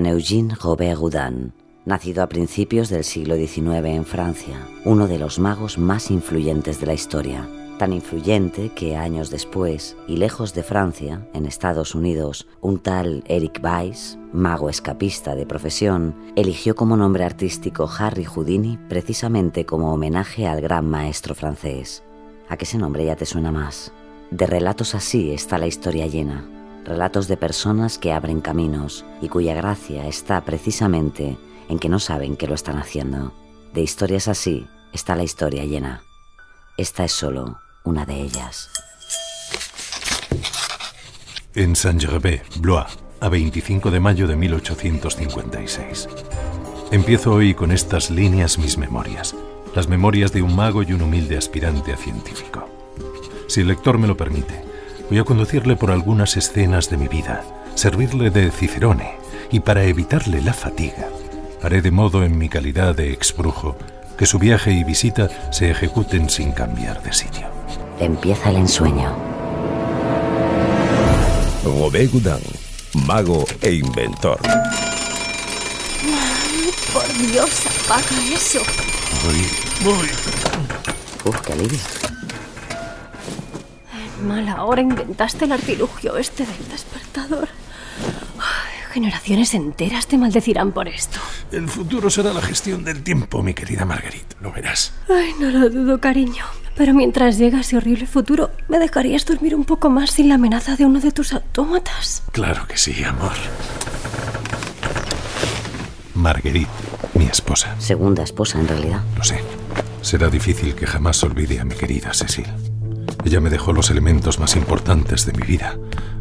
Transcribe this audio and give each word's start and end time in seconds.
Jean-Eugène 0.00 0.54
Robert 0.54 0.98
Houdin, 0.98 1.52
nacido 1.84 2.22
a 2.22 2.28
principios 2.28 2.88
del 2.88 3.04
siglo 3.04 3.36
XIX 3.36 3.84
en 3.84 4.06
Francia, 4.06 4.66
uno 4.86 5.06
de 5.06 5.18
los 5.18 5.38
magos 5.38 5.76
más 5.76 6.10
influyentes 6.10 6.80
de 6.80 6.86
la 6.86 6.94
historia, 6.94 7.46
tan 7.78 7.92
influyente 7.92 8.70
que 8.70 8.96
años 8.96 9.28
después, 9.28 9.98
y 10.08 10.16
lejos 10.16 10.54
de 10.54 10.62
Francia, 10.62 11.28
en 11.34 11.44
Estados 11.44 11.94
Unidos, 11.94 12.46
un 12.62 12.78
tal 12.78 13.22
Eric 13.26 13.60
Weiss, 13.62 14.18
mago 14.32 14.70
escapista 14.70 15.34
de 15.34 15.44
profesión, 15.44 16.14
eligió 16.34 16.74
como 16.74 16.96
nombre 16.96 17.24
artístico 17.24 17.86
Harry 17.98 18.24
Houdini 18.24 18.78
precisamente 18.88 19.66
como 19.66 19.92
homenaje 19.92 20.46
al 20.46 20.62
gran 20.62 20.88
maestro 20.88 21.34
francés. 21.34 22.02
¿A 22.48 22.56
qué 22.56 22.64
ese 22.64 22.78
nombre 22.78 23.04
ya 23.04 23.16
te 23.16 23.26
suena 23.26 23.52
más? 23.52 23.92
De 24.30 24.46
relatos 24.46 24.94
así 24.94 25.30
está 25.30 25.58
la 25.58 25.66
historia 25.66 26.06
llena 26.06 26.48
relatos 26.84 27.28
de 27.28 27.36
personas 27.36 27.98
que 27.98 28.12
abren 28.12 28.40
caminos 28.40 29.04
y 29.20 29.28
cuya 29.28 29.54
gracia 29.54 30.06
está 30.06 30.40
precisamente 30.42 31.38
en 31.68 31.78
que 31.78 31.88
no 31.88 31.98
saben 31.98 32.36
que 32.36 32.46
lo 32.46 32.54
están 32.54 32.78
haciendo. 32.78 33.32
De 33.72 33.82
historias 33.82 34.28
así 34.28 34.66
está 34.92 35.16
la 35.16 35.22
historia 35.22 35.64
llena. 35.64 36.02
Esta 36.76 37.04
es 37.04 37.12
solo 37.12 37.58
una 37.84 38.04
de 38.06 38.20
ellas. 38.20 38.70
En 41.54 41.74
Saint-Gervais, 41.76 42.42
Blois, 42.60 42.86
a 43.20 43.28
25 43.28 43.90
de 43.90 44.00
mayo 44.00 44.26
de 44.26 44.36
1856. 44.36 46.08
Empiezo 46.90 47.32
hoy 47.32 47.54
con 47.54 47.70
estas 47.70 48.10
líneas 48.10 48.58
mis 48.58 48.78
memorias, 48.78 49.34
las 49.74 49.88
memorias 49.88 50.32
de 50.32 50.42
un 50.42 50.56
mago 50.56 50.82
y 50.82 50.92
un 50.92 51.02
humilde 51.02 51.36
aspirante 51.36 51.92
a 51.92 51.96
científico. 51.96 52.68
Si 53.46 53.60
el 53.60 53.68
lector 53.68 53.98
me 53.98 54.08
lo 54.08 54.16
permite, 54.16 54.69
Voy 55.10 55.18
a 55.18 55.24
conducirle 55.24 55.74
por 55.74 55.90
algunas 55.90 56.36
escenas 56.36 56.88
de 56.88 56.96
mi 56.96 57.08
vida, 57.08 57.42
servirle 57.74 58.30
de 58.30 58.52
cicerone 58.52 59.16
y 59.50 59.58
para 59.58 59.82
evitarle 59.82 60.40
la 60.40 60.52
fatiga, 60.52 61.08
haré 61.60 61.82
de 61.82 61.90
modo 61.90 62.22
en 62.22 62.38
mi 62.38 62.48
calidad 62.48 62.94
de 62.94 63.12
exbrujo 63.12 63.76
que 64.16 64.24
su 64.24 64.38
viaje 64.38 64.70
y 64.70 64.84
visita 64.84 65.28
se 65.50 65.68
ejecuten 65.68 66.30
sin 66.30 66.52
cambiar 66.52 67.02
de 67.02 67.12
sitio. 67.12 67.48
Empieza 67.98 68.50
el 68.50 68.56
ensueño. 68.58 69.12
Robert 71.64 72.12
Goudin, 72.12 73.04
mago 73.04 73.44
e 73.62 73.72
inventor. 73.72 74.38
por 76.92 77.08
Dios, 77.18 77.50
apaga 77.66 78.32
eso. 78.32 78.60
Voy, 79.24 79.92
voy. 79.92 80.08
Uf, 81.24 81.40
qué 81.40 81.52
alivio. 81.52 82.09
Mala 84.22 84.64
hora 84.64 84.82
inventaste 84.82 85.44
el 85.46 85.52
artilugio 85.52 86.16
este 86.16 86.44
del 86.44 86.68
despertador. 86.68 87.48
Ay, 88.38 88.92
generaciones 88.92 89.54
enteras 89.54 90.06
te 90.06 90.18
maldecirán 90.18 90.72
por 90.72 90.88
esto. 90.88 91.18
El 91.52 91.68
futuro 91.68 92.10
será 92.10 92.32
la 92.32 92.42
gestión 92.42 92.84
del 92.84 93.02
tiempo, 93.02 93.42
mi 93.42 93.54
querida 93.54 93.84
Marguerite. 93.84 94.36
Lo 94.40 94.52
verás. 94.52 94.92
Ay, 95.08 95.32
no 95.40 95.50
lo 95.50 95.70
dudo, 95.70 96.00
cariño. 96.00 96.44
Pero 96.76 96.94
mientras 96.94 97.38
llega 97.38 97.60
ese 97.60 97.76
horrible 97.76 98.06
futuro, 98.06 98.50
¿me 98.68 98.78
dejarías 98.78 99.24
dormir 99.26 99.54
un 99.54 99.64
poco 99.64 99.90
más 99.90 100.10
sin 100.10 100.28
la 100.28 100.36
amenaza 100.36 100.76
de 100.76 100.86
uno 100.86 101.00
de 101.00 101.12
tus 101.12 101.32
autómatas? 101.32 102.22
Claro 102.32 102.66
que 102.66 102.76
sí, 102.76 103.02
amor. 103.04 103.32
Marguerite, 106.14 106.70
mi 107.14 107.24
esposa. 107.24 107.74
Segunda 107.78 108.22
esposa, 108.22 108.60
en 108.60 108.68
realidad. 108.68 109.02
Lo 109.16 109.24
sé. 109.24 109.40
Será 110.02 110.28
difícil 110.28 110.74
que 110.74 110.86
jamás 110.86 111.22
olvide 111.22 111.60
a 111.60 111.64
mi 111.64 111.74
querida 111.74 112.12
Cecil. 112.14 112.46
Ella 113.24 113.40
me 113.40 113.50
dejó 113.50 113.72
los 113.72 113.90
elementos 113.90 114.38
más 114.38 114.56
importantes 114.56 115.26
de 115.26 115.32
mi 115.32 115.46
vida. 115.46 115.76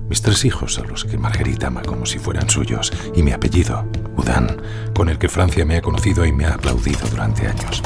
Mis 0.10 0.22
tres 0.22 0.44
hijos, 0.44 0.80
a 0.80 0.84
los 0.84 1.06
que 1.06 1.18
Margarita 1.18 1.68
ama 1.68 1.82
como 1.82 2.06
si 2.06 2.20
fueran 2.20 2.50
suyos, 2.50 2.92
y 3.16 3.24
mi 3.24 3.32
apellido, 3.32 3.86
Udán, 4.18 4.62
con 4.94 5.08
el 5.08 5.18
que 5.18 5.30
Francia 5.30 5.66
me 5.66 5.78
ha 5.78 5.82
conocido 5.82 6.26
y 6.26 6.32
me 6.32 6.46
ha 6.46 6.56
aplaudido 6.56 7.08
durante 7.10 7.48
años. 7.48 7.82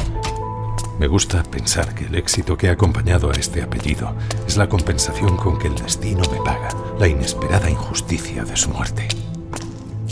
Me 1.00 1.08
gusta 1.08 1.44
pensar 1.44 1.94
que 1.94 2.06
el 2.06 2.16
éxito 2.16 2.58
que 2.58 2.70
ha 2.70 2.74
acompañado 2.74 3.30
a 3.30 3.34
este 3.34 3.62
apellido 3.62 4.16
es 4.48 4.58
la 4.58 4.70
compensación 4.70 5.38
con 5.38 5.60
que 5.60 5.68
el 5.68 5.76
destino 5.76 6.22
me 6.32 6.38
paga 6.38 6.70
la 7.00 7.08
inesperada 7.08 7.70
injusticia 7.70 8.44
de 8.46 8.56
su 8.56 8.70
muerte. 8.70 9.08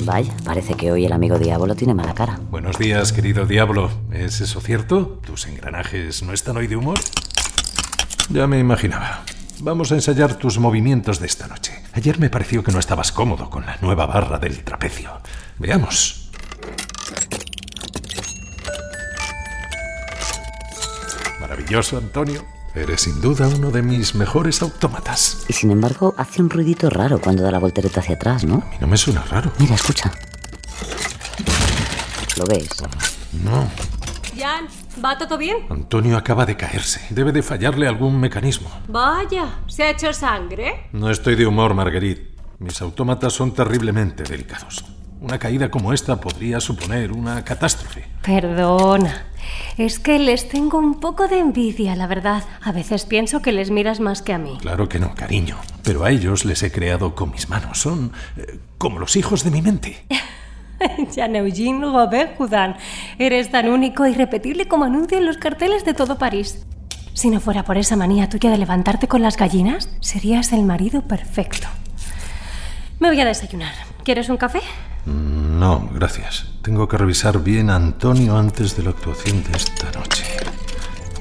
Vaya, 0.03 0.35
parece 0.43 0.73
que 0.73 0.91
hoy 0.91 1.05
el 1.05 1.13
amigo 1.13 1.37
Diablo 1.37 1.75
tiene 1.75 1.93
mala 1.93 2.13
cara. 2.13 2.39
Buenos 2.49 2.77
días, 2.77 3.13
querido 3.13 3.45
Diablo. 3.45 3.91
¿Es 4.11 4.41
eso 4.41 4.59
cierto? 4.59 5.19
¿Tus 5.25 5.47
engranajes 5.47 6.23
no 6.23 6.33
están 6.33 6.57
hoy 6.57 6.67
de 6.67 6.75
humor? 6.75 6.99
Ya 8.33 8.47
me 8.47 8.59
imaginaba. 8.59 9.23
Vamos 9.59 9.91
a 9.91 9.95
ensayar 9.95 10.35
tus 10.35 10.57
movimientos 10.57 11.19
de 11.19 11.27
esta 11.27 11.47
noche. 11.47 11.83
Ayer 11.91 12.17
me 12.17 12.29
pareció 12.29 12.63
que 12.63 12.71
no 12.71 12.79
estabas 12.79 13.11
cómodo 13.11 13.49
con 13.49 13.65
la 13.65 13.77
nueva 13.81 14.05
barra 14.05 14.39
del 14.39 14.63
trapecio. 14.63 15.11
Veamos. 15.59 16.31
Maravilloso, 21.41 21.97
Antonio. 21.97 22.45
Eres 22.73 23.01
sin 23.01 23.19
duda 23.19 23.49
uno 23.49 23.69
de 23.69 23.81
mis 23.81 24.15
mejores 24.15 24.61
autómatas. 24.61 25.43
Y 25.49 25.53
sin 25.53 25.71
embargo, 25.71 26.15
hace 26.17 26.41
un 26.41 26.49
ruidito 26.49 26.89
raro 26.89 27.19
cuando 27.19 27.43
da 27.43 27.51
la 27.51 27.59
voltereta 27.59 27.99
hacia 27.99 28.15
atrás, 28.15 28.45
¿no? 28.45 28.55
A 28.55 28.69
mí 28.69 28.77
no 28.79 28.87
me 28.87 28.95
suena 28.95 29.23
raro. 29.23 29.51
Mira, 29.59 29.75
escucha. 29.75 30.09
¿Lo 32.37 32.45
ves? 32.45 32.69
No. 33.43 33.69
Jan, 34.37 34.67
¿va 35.03 35.17
todo 35.17 35.37
bien? 35.37 35.57
Antonio 35.69 36.17
acaba 36.17 36.45
de 36.45 36.57
caerse. 36.57 37.01
Debe 37.09 37.31
de 37.31 37.43
fallarle 37.43 37.87
algún 37.87 38.19
mecanismo. 38.19 38.69
Vaya, 38.87 39.59
¿se 39.67 39.83
ha 39.83 39.89
hecho 39.91 40.11
sangre? 40.13 40.87
No 40.91 41.09
estoy 41.09 41.35
de 41.35 41.45
humor, 41.45 41.73
Marguerite. 41.73 42.31
Mis 42.59 42.81
autómatas 42.81 43.33
son 43.33 43.53
terriblemente 43.53 44.23
delicados. 44.23 44.85
Una 45.21 45.37
caída 45.37 45.69
como 45.69 45.93
esta 45.93 46.19
podría 46.19 46.59
suponer 46.59 47.11
una 47.11 47.43
catástrofe. 47.43 48.05
Perdona. 48.23 49.27
Es 49.77 49.99
que 49.99 50.19
les 50.19 50.49
tengo 50.49 50.79
un 50.79 50.99
poco 50.99 51.27
de 51.27 51.39
envidia, 51.39 51.95
la 51.95 52.07
verdad. 52.07 52.43
A 52.61 52.71
veces 52.71 53.05
pienso 53.05 53.41
que 53.41 53.51
les 53.51 53.69
miras 53.69 53.99
más 53.99 54.21
que 54.21 54.33
a 54.33 54.37
mí. 54.37 54.57
Claro 54.61 54.89
que 54.89 54.99
no, 54.99 55.13
cariño. 55.13 55.57
Pero 55.83 56.03
a 56.03 56.11
ellos 56.11 56.45
les 56.45 56.63
he 56.63 56.71
creado 56.71 57.13
con 57.15 57.31
mis 57.31 57.49
manos. 57.49 57.79
Son 57.79 58.11
eh, 58.37 58.59
como 58.77 58.99
los 58.99 59.15
hijos 59.15 59.43
de 59.43 59.51
mi 59.51 59.61
mente. 59.61 60.05
Jean-Eugène 61.15 61.81
Robert 61.81 62.35
Houdin. 62.37 62.75
Eres 63.19 63.51
tan 63.51 63.69
único 63.69 64.05
e 64.05 64.11
irrepetible 64.11 64.67
como 64.67 64.85
anuncian 64.85 65.25
los 65.25 65.37
carteles 65.37 65.85
de 65.85 65.93
todo 65.93 66.17
París. 66.17 66.65
Si 67.13 67.29
no 67.29 67.39
fuera 67.39 67.63
por 67.63 67.77
esa 67.77 67.95
manía 67.95 68.29
tuya 68.29 68.49
de 68.49 68.57
levantarte 68.57 69.07
con 69.07 69.21
las 69.21 69.37
gallinas, 69.37 69.89
serías 69.99 70.53
el 70.53 70.63
marido 70.63 71.01
perfecto. 71.03 71.67
Me 72.99 73.09
voy 73.09 73.19
a 73.19 73.25
desayunar. 73.25 73.73
¿Quieres 74.03 74.29
un 74.29 74.37
café? 74.37 74.61
No, 75.05 75.89
gracias. 75.93 76.47
Tengo 76.61 76.87
que 76.87 76.97
revisar 76.97 77.39
bien 77.43 77.69
a 77.69 77.75
Antonio 77.75 78.37
antes 78.37 78.77
de 78.77 78.83
la 78.83 78.91
actuación 78.91 79.43
de 79.43 79.57
esta 79.57 79.91
noche. 79.97 80.25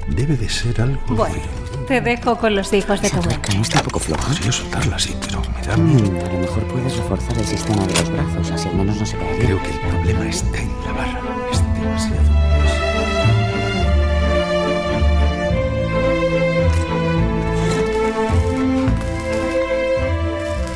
Debe 0.08 0.36
de 0.36 0.48
ser 0.48 0.80
algo 0.80 1.00
Bueno. 1.08 1.59
Te 1.90 2.00
dejo 2.00 2.38
con 2.38 2.54
los 2.54 2.72
hijos 2.72 3.02
de 3.02 3.10
tu 3.10 3.16
abuela. 3.16 3.40
no 3.52 3.62
está 3.62 3.78
un 3.78 3.84
poco 3.86 3.98
floja. 3.98 4.28
Podría 4.28 4.52
soltarla 4.52 4.94
así, 4.94 5.12
pero 5.22 5.42
me 5.56 5.66
da 5.66 5.76
miedo. 5.76 6.08
Mm, 6.08 6.24
a 6.24 6.32
lo 6.32 6.38
mejor 6.38 6.64
puedes 6.68 6.96
reforzar 6.96 7.36
el 7.36 7.44
sistema 7.44 7.84
de 7.84 7.94
los 7.94 8.10
brazos, 8.12 8.50
así 8.52 8.68
al 8.68 8.76
menos 8.76 8.96
no 8.96 9.04
se 9.04 9.16
caería. 9.16 9.44
Creo 9.44 9.60
que 9.60 9.70
el 9.70 9.80
problema 9.80 10.28
está 10.28 10.58
en 10.58 10.68
la 10.84 10.92
barra. 10.92 11.20
Es 11.50 11.58
demasiado. 11.74 12.30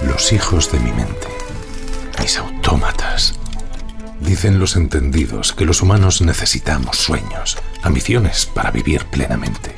Los 0.09 0.33
hijos 0.33 0.73
de 0.73 0.81
mi 0.81 0.91
mente. 0.91 1.29
Mis 2.19 2.37
autómatas. 2.39 3.35
Dicen 4.19 4.59
los 4.59 4.75
entendidos 4.75 5.53
que 5.53 5.65
los 5.65 5.81
humanos 5.81 6.23
necesitamos 6.23 6.97
sueños, 6.97 7.57
ambiciones 7.83 8.47
para 8.47 8.73
vivir 8.73 9.05
plenamente. 9.05 9.74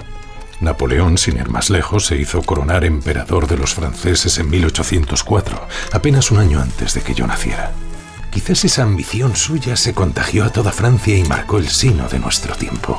Napoleón, 0.61 1.19
sin 1.19 1.37
ir 1.37 1.49
más 1.51 1.71
lejos, 1.71 2.07
se 2.07 2.17
hizo 2.17 2.43
coronar 2.43 2.85
emperador 2.85 3.47
de 3.47 3.57
los 3.57 3.75
franceses 3.75 4.39
en 4.39 4.49
1804, 4.51 5.69
apenas 5.93 6.31
un 6.31 6.39
año 6.39 6.61
antes 6.61 6.95
de 6.95 7.03
que 7.03 7.15
yo 7.15 7.27
naciera. 7.27 7.73
Quizás 8.31 8.65
esa 8.65 8.83
ambición 8.83 9.37
suya 9.37 9.77
se 9.77 9.95
contagió 9.95 10.45
a 10.45 10.51
toda 10.51 10.73
Francia 10.73 11.17
y 11.17 11.25
marcó 11.25 11.59
el 11.59 11.69
sino 11.69 12.09
de 12.09 12.19
nuestro 12.19 12.55
tiempo. 12.55 12.99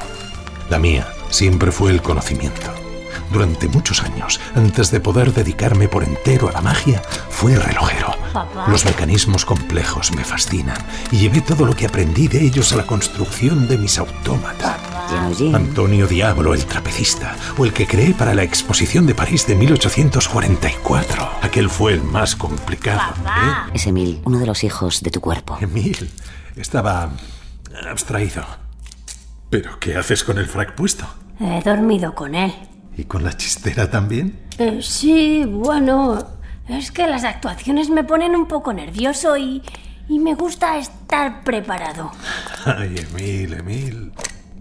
La 0.70 0.80
mía 0.80 1.08
siempre 1.30 1.72
fue 1.72 1.92
el 1.92 2.02
conocimiento. 2.02 2.87
Durante 3.32 3.68
muchos 3.68 4.02
años, 4.04 4.40
antes 4.56 4.92
de 4.92 5.00
poder 5.00 5.34
dedicarme 5.34 5.88
por 5.88 6.04
entero 6.04 6.50
a 6.50 6.52
la 6.54 6.62
magia, 6.62 7.02
fui 7.30 7.56
relojero. 7.56 8.16
Papá. 8.34 8.68
Los 8.70 8.86
mecanismos 8.86 9.46
complejos 9.46 10.12
me 10.14 10.24
fascinan 10.24 10.78
y 11.12 11.18
llevé 11.18 11.42
todo 11.42 11.66
lo 11.66 11.76
que 11.76 11.86
aprendí 11.86 12.28
de 12.28 12.44
ellos 12.44 12.72
a 12.74 12.78
la 12.78 12.86
construcción 12.86 13.68
de 13.68 13.78
mis 13.78 13.98
autómatas. 13.98 14.78
Antonio 15.54 16.06
Diablo, 16.08 16.54
el 16.54 16.66
trapecista, 16.66 17.36
o 17.58 17.66
el 17.66 17.72
que 17.72 17.88
creé 17.88 18.14
para 18.14 18.34
la 18.34 18.44
exposición 18.44 19.06
de 19.08 19.16
París 19.16 19.48
de 19.48 19.56
1844. 19.56 21.30
Aquel 21.42 21.70
fue 21.70 21.94
el 21.94 22.04
más 22.04 22.36
complicado. 22.36 23.00
Papá. 23.16 23.70
Es 23.74 23.88
Emil, 23.88 24.22
uno 24.26 24.40
de 24.40 24.46
los 24.46 24.64
hijos 24.64 25.02
de 25.02 25.12
tu 25.12 25.22
cuerpo. 25.22 25.56
¿eh? 25.56 25.64
Emil 25.64 26.12
estaba 26.56 27.10
abstraído. 27.90 28.44
¿Pero 29.50 29.80
qué 29.80 29.96
haces 29.96 30.24
con 30.24 30.38
el 30.38 30.48
frac 30.48 30.76
puesto? 30.76 31.06
He 31.40 31.62
dormido 31.64 32.14
con 32.14 32.36
él. 32.36 32.54
¿Y 32.98 33.04
con 33.06 33.24
la 33.24 33.38
chistera 33.38 33.90
también? 33.90 34.40
Eh, 34.58 34.80
sí, 34.82 35.46
bueno, 35.46 36.18
es 36.68 36.92
que 36.92 37.08
las 37.08 37.24
actuaciones 37.24 37.90
me 37.90 38.04
ponen 38.04 38.36
un 38.36 38.48
poco 38.48 38.74
nervioso 38.74 39.38
y, 39.38 39.62
y 40.10 40.20
me 40.20 40.34
gusta 40.34 40.78
estar 40.78 41.44
preparado. 41.44 42.12
Ay, 42.66 42.96
Emil, 43.12 43.54
Emil. 43.54 44.12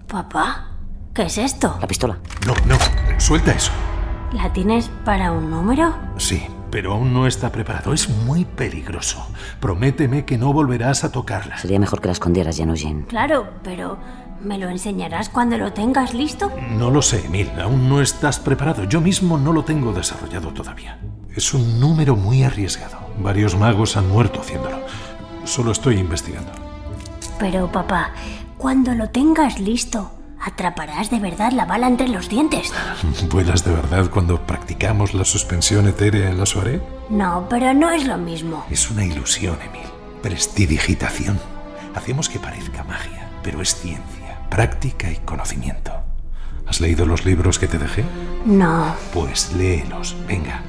Papá, 0.06 0.72
¿qué 1.14 1.22
es 1.22 1.38
esto? 1.38 1.78
La 1.80 1.86
pistola. 1.86 2.18
No, 2.46 2.54
no, 2.66 2.76
suelta 3.18 3.52
eso. 3.52 3.72
¿La 4.32 4.52
tienes 4.52 4.90
para 5.04 5.32
un 5.32 5.50
número? 5.50 5.96
Sí, 6.18 6.42
pero 6.70 6.92
aún 6.92 7.14
no 7.14 7.26
está 7.26 7.50
preparado. 7.50 7.94
Es 7.94 8.08
muy 8.08 8.44
peligroso. 8.44 9.26
Prométeme 9.60 10.26
que 10.26 10.36
no 10.36 10.52
volverás 10.52 11.04
a 11.04 11.12
tocarla. 11.12 11.56
Sería 11.56 11.78
mejor 11.78 12.00
que 12.02 12.08
la 12.08 12.12
escondieras, 12.12 12.56
Genogin. 12.56 13.02
Claro, 13.04 13.48
pero 13.62 13.98
¿me 14.42 14.58
lo 14.58 14.68
enseñarás 14.68 15.28
cuando 15.28 15.58
lo 15.58 15.72
tengas 15.72 16.14
listo? 16.14 16.50
No 16.70 16.90
lo 16.90 17.02
sé, 17.02 17.26
Emil. 17.26 17.50
Aún 17.60 17.88
no 17.88 18.00
estás 18.00 18.38
preparado. 18.38 18.84
Yo 18.84 19.00
mismo 19.00 19.38
no 19.38 19.52
lo 19.52 19.64
tengo 19.64 19.92
desarrollado 19.92 20.48
todavía. 20.50 20.98
Es 21.34 21.52
un 21.54 21.80
número 21.80 22.16
muy 22.16 22.42
arriesgado. 22.42 22.98
Varios 23.18 23.56
magos 23.56 23.96
han 23.96 24.08
muerto 24.08 24.40
haciéndolo. 24.40 24.78
Solo 25.44 25.72
estoy 25.72 25.98
investigando. 25.98 26.52
Pero 27.38 27.70
papá, 27.70 28.12
cuando 28.56 28.94
lo 28.94 29.10
tengas 29.10 29.58
listo, 29.60 30.10
atraparás 30.40 31.10
de 31.10 31.18
verdad 31.18 31.52
la 31.52 31.66
bala 31.66 31.86
entre 31.86 32.08
los 32.08 32.28
dientes. 32.28 32.72
¿Vuelas 33.30 33.64
de 33.64 33.72
verdad 33.72 34.10
cuando 34.10 34.40
practicamos 34.46 35.12
la 35.12 35.24
suspensión 35.24 35.86
etérea 35.88 36.30
en 36.30 36.38
la 36.38 36.46
soirée? 36.46 36.80
No, 37.10 37.46
pero 37.50 37.74
no 37.74 37.90
es 37.90 38.06
lo 38.06 38.16
mismo. 38.16 38.64
Es 38.70 38.90
una 38.90 39.04
ilusión, 39.04 39.58
Emil. 39.60 39.86
Prestidigitación. 40.22 41.38
Hacemos 41.94 42.28
que 42.28 42.38
parezca 42.38 42.84
magia, 42.84 43.30
pero 43.42 43.60
es 43.62 43.74
ciencia, 43.74 44.15
práctica 44.48 45.10
y 45.10 45.16
conocimiento. 45.16 45.92
¿Has 46.66 46.80
leído 46.80 47.06
los 47.06 47.24
libros 47.24 47.58
que 47.58 47.68
te 47.68 47.78
dejé? 47.78 48.04
No. 48.44 48.94
Pues 49.12 49.52
léelos, 49.52 50.16
venga. 50.26 50.62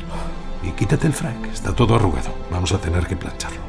Y 0.64 0.72
quítate 0.72 1.08
el 1.08 1.14
frac, 1.14 1.46
está 1.52 1.74
todo 1.74 1.96
arrugado. 1.96 2.34
Vamos 2.52 2.72
a 2.72 2.80
tener 2.80 3.08
que 3.08 3.16
plancharlo. 3.16 3.62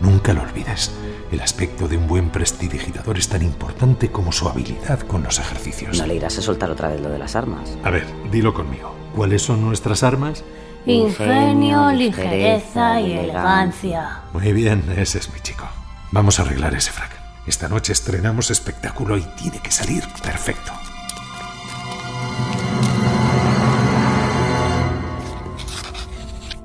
Nunca 0.00 0.32
lo 0.32 0.42
olvides. 0.42 0.92
El 1.32 1.40
aspecto 1.40 1.88
de 1.88 1.96
un 1.96 2.06
buen 2.06 2.30
prestidigitador 2.30 3.18
es 3.18 3.28
tan 3.28 3.42
importante 3.42 4.10
como 4.10 4.32
su 4.32 4.48
habilidad 4.48 5.00
con 5.00 5.22
los 5.22 5.38
ejercicios. 5.38 5.98
No 5.98 6.06
le 6.06 6.14
irás 6.14 6.38
a 6.38 6.42
soltar 6.42 6.70
otra 6.70 6.88
vez 6.88 7.00
lo 7.00 7.10
de 7.10 7.18
las 7.18 7.36
armas. 7.36 7.76
A 7.84 7.90
ver, 7.90 8.06
dilo 8.30 8.54
conmigo. 8.54 8.94
¿Cuáles 9.14 9.42
son 9.42 9.60
nuestras 9.62 10.02
armas? 10.02 10.44
Ingenio, 10.86 11.90
ligereza 11.90 13.00
y 13.00 13.12
elegancia. 13.12 14.20
Muy 14.32 14.52
bien, 14.52 14.84
ese 14.96 15.18
es 15.18 15.32
mi 15.32 15.40
chico. 15.40 15.66
Vamos 16.12 16.38
a 16.38 16.42
arreglar 16.42 16.74
ese 16.74 16.92
frac. 16.92 17.17
Esta 17.48 17.66
noche 17.66 17.94
estrenamos 17.94 18.50
espectáculo 18.50 19.16
y 19.16 19.22
tiene 19.22 19.58
que 19.60 19.70
salir 19.70 20.04
perfecto. 20.22 20.70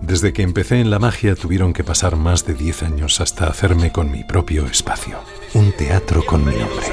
Desde 0.02 0.34
que 0.34 0.42
empecé 0.42 0.82
en 0.82 0.90
la 0.90 1.00
magia 1.00 1.36
tuvieron 1.36 1.72
que 1.72 1.86
pasar 1.86 2.18
más 2.18 2.46
de 2.46 2.54
10 2.54 2.84
años 2.84 3.22
hasta 3.22 3.48
hacerme 3.48 3.94
con 3.94 4.12
mi 4.12 4.26
propio 4.26 4.66
espacio. 4.66 5.20
Un 5.54 5.72
teatro 5.72 6.26
con 6.26 6.44
mi 6.44 6.54
nombre. 6.54 6.88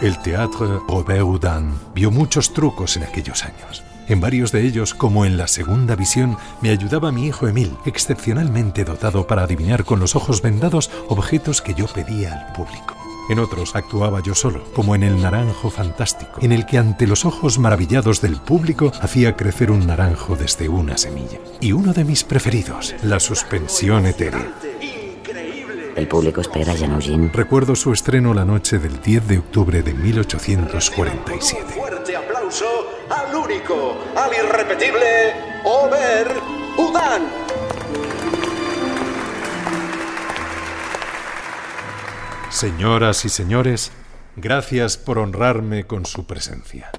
El 0.00 0.22
Théâtre 0.22 0.68
Robert 0.86 1.22
Houdin 1.22 1.74
vio 1.92 2.12
muchos 2.12 2.54
trucos 2.54 2.96
en 2.96 3.02
aquellos 3.02 3.44
años. 3.44 3.82
En 4.08 4.20
varios 4.20 4.52
de 4.52 4.66
ellos, 4.66 4.94
como 4.94 5.26
en 5.26 5.36
la 5.36 5.46
segunda 5.46 5.94
visión, 5.94 6.38
me 6.62 6.70
ayudaba 6.70 7.12
mi 7.12 7.26
hijo 7.26 7.46
Emil, 7.46 7.76
excepcionalmente 7.84 8.84
dotado 8.84 9.26
para 9.26 9.42
adivinar 9.42 9.84
con 9.84 10.00
los 10.00 10.16
ojos 10.16 10.40
vendados 10.40 10.90
objetos 11.08 11.60
que 11.60 11.74
yo 11.74 11.86
pedía 11.86 12.32
al 12.32 12.52
público. 12.54 12.96
En 13.28 13.38
otros 13.38 13.76
actuaba 13.76 14.22
yo 14.22 14.34
solo, 14.34 14.64
como 14.72 14.94
en 14.94 15.02
El 15.02 15.20
Naranjo 15.20 15.68
Fantástico, 15.68 16.40
en 16.40 16.52
el 16.52 16.64
que 16.64 16.78
ante 16.78 17.06
los 17.06 17.26
ojos 17.26 17.58
maravillados 17.58 18.22
del 18.22 18.36
público 18.36 18.90
hacía 19.02 19.36
crecer 19.36 19.70
un 19.70 19.86
naranjo 19.86 20.34
desde 20.34 20.70
una 20.70 20.96
semilla. 20.96 21.38
Y 21.60 21.72
uno 21.72 21.92
de 21.92 22.04
mis 22.04 22.24
preferidos, 22.24 22.94
la 23.02 23.20
suspensión 23.20 24.06
etérea. 24.06 24.54
El 25.94 26.08
público 26.08 26.40
espera, 26.40 26.74
Genogin. 26.74 27.30
Recuerdo 27.30 27.76
su 27.76 27.92
estreno 27.92 28.32
la 28.32 28.46
noche 28.46 28.78
del 28.78 29.02
10 29.02 29.28
de 29.28 29.38
octubre 29.38 29.82
de 29.82 29.92
1847. 29.92 31.74
Fuerte 31.74 32.16
aplauso 32.16 32.64
al 33.10 33.34
único, 33.34 33.98
al 34.16 34.30
irrepetible 34.32 35.34
Robert 35.64 36.30
Houdin. 36.76 37.28
Señoras 42.50 43.24
y 43.24 43.28
señores, 43.28 43.92
gracias 44.36 44.96
por 44.96 45.18
honrarme 45.18 45.86
con 45.86 46.06
su 46.06 46.26
presencia. 46.26 46.90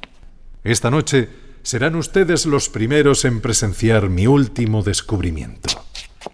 Esta 0.64 0.90
noche 0.90 1.30
serán 1.64 1.96
ustedes 1.96 2.46
los 2.46 2.70
primeros 2.70 3.26
en 3.26 3.42
presenciar 3.42 4.10
mi 4.10 4.28
último 4.28 4.84
descubrimiento. 4.84 5.70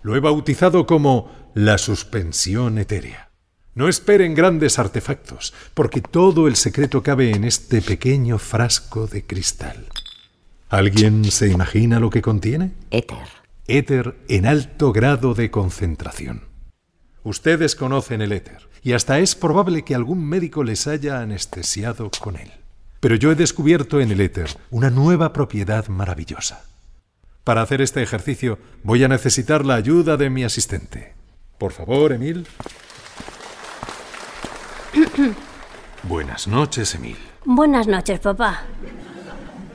Lo 0.03 0.15
he 0.15 0.19
bautizado 0.19 0.85
como 0.85 1.51
la 1.55 1.77
suspensión 1.77 2.77
etérea. 2.77 3.29
No 3.75 3.89
esperen 3.89 4.35
grandes 4.35 4.79
artefactos, 4.79 5.53
porque 5.73 5.99
todo 5.99 6.47
el 6.47 6.55
secreto 6.55 7.03
cabe 7.03 7.31
en 7.31 7.43
este 7.43 7.81
pequeño 7.81 8.37
frasco 8.37 9.05
de 9.05 9.25
cristal. 9.25 9.87
¿Alguien 10.69 11.25
se 11.25 11.49
imagina 11.49 11.99
lo 11.99 12.09
que 12.09 12.21
contiene? 12.21 12.71
Éter. 12.89 13.27
Éter 13.67 14.15
en 14.29 14.45
alto 14.45 14.93
grado 14.93 15.33
de 15.33 15.51
concentración. 15.51 16.43
Ustedes 17.23 17.75
conocen 17.75 18.21
el 18.21 18.31
éter, 18.31 18.69
y 18.81 18.93
hasta 18.93 19.19
es 19.19 19.35
probable 19.35 19.83
que 19.83 19.93
algún 19.93 20.25
médico 20.25 20.63
les 20.63 20.87
haya 20.87 21.19
anestesiado 21.19 22.09
con 22.21 22.37
él. 22.37 22.51
Pero 23.01 23.15
yo 23.15 23.29
he 23.29 23.35
descubierto 23.35 23.99
en 23.99 24.09
el 24.09 24.21
éter 24.21 24.49
una 24.69 24.89
nueva 24.89 25.33
propiedad 25.33 25.89
maravillosa. 25.89 26.63
Para 27.43 27.61
hacer 27.61 27.81
este 27.81 28.01
ejercicio 28.01 28.57
voy 28.83 29.03
a 29.03 29.09
necesitar 29.09 29.65
la 29.65 29.75
ayuda 29.75 30.15
de 30.15 30.29
mi 30.29 30.45
asistente. 30.45 31.13
Por 31.57 31.73
favor, 31.73 32.13
Emil. 32.13 32.47
Buenas 36.03 36.47
noches, 36.47 36.95
Emil. 36.95 37.17
Buenas 37.45 37.87
noches, 37.87 38.19
papá. 38.19 38.63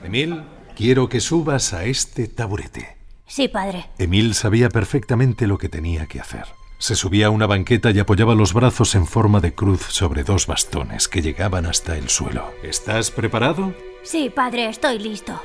Emil, 0.05 0.43
quiero 0.77 1.09
que 1.09 1.21
subas 1.21 1.73
a 1.73 1.85
este 1.85 2.29
taburete. 2.29 2.97
Sí, 3.27 3.49
padre. 3.49 3.87
Emil 3.99 4.35
sabía 4.35 4.69
perfectamente 4.69 5.47
lo 5.47 5.59
que 5.59 5.69
tenía 5.69 6.07
que 6.07 6.21
hacer. 6.21 6.45
Se 6.79 6.97
subía 6.97 7.27
a 7.27 7.31
una 7.31 7.47
banqueta 7.47 7.91
y 7.91 7.99
apoyaba 7.99 8.35
los 8.35 8.55
brazos 8.55 8.95
en 8.95 9.07
forma 9.07 9.41
de 9.41 9.55
cruz 9.55 9.83
sobre 9.83 10.25
dos 10.25 10.47
bastones 10.47 11.09
que 11.09 11.21
llegaban 11.21 11.67
hasta 11.67 11.97
el 11.97 12.09
suelo. 12.09 12.53
¿Estás 12.63 13.11
preparado? 13.11 13.75
Sí, 14.03 14.31
padre, 14.31 14.69
estoy 14.69 14.99
listo. 14.99 15.41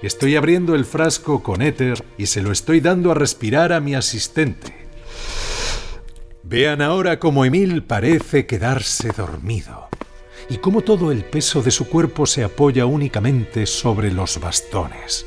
Estoy 0.00 0.36
abriendo 0.36 0.74
el 0.74 0.84
frasco 0.84 1.42
con 1.42 1.60
éter 1.60 2.04
y 2.16 2.26
se 2.26 2.40
lo 2.40 2.52
estoy 2.52 2.80
dando 2.80 3.10
a 3.10 3.14
respirar 3.14 3.72
a 3.72 3.80
mi 3.80 3.94
asistente. 3.94 4.83
Vean 6.46 6.82
ahora 6.82 7.18
cómo 7.18 7.46
Emil 7.46 7.82
parece 7.82 8.44
quedarse 8.44 9.08
dormido 9.16 9.88
y 10.50 10.58
cómo 10.58 10.82
todo 10.82 11.10
el 11.10 11.24
peso 11.24 11.62
de 11.62 11.70
su 11.70 11.88
cuerpo 11.88 12.26
se 12.26 12.44
apoya 12.44 12.84
únicamente 12.84 13.64
sobre 13.64 14.12
los 14.12 14.38
bastones. 14.38 15.24